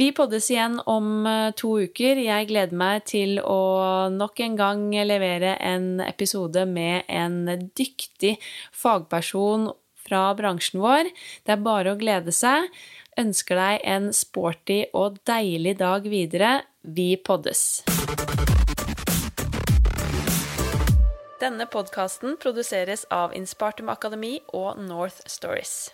[0.00, 2.22] Vi poddes igjen om eh, to uker.
[2.24, 8.38] Jeg gleder meg til å nok en gang levere en episode med en dyktig
[8.72, 9.68] fagperson
[10.10, 11.12] fra bransjen vår.
[11.44, 12.70] Det er bare å glede seg
[13.20, 16.60] ønsker deg en sporty og deilig dag videre.
[16.82, 17.82] Vi poddes!
[21.40, 25.88] Denne podkasten produseres av Inspartum Akademi og North Stories.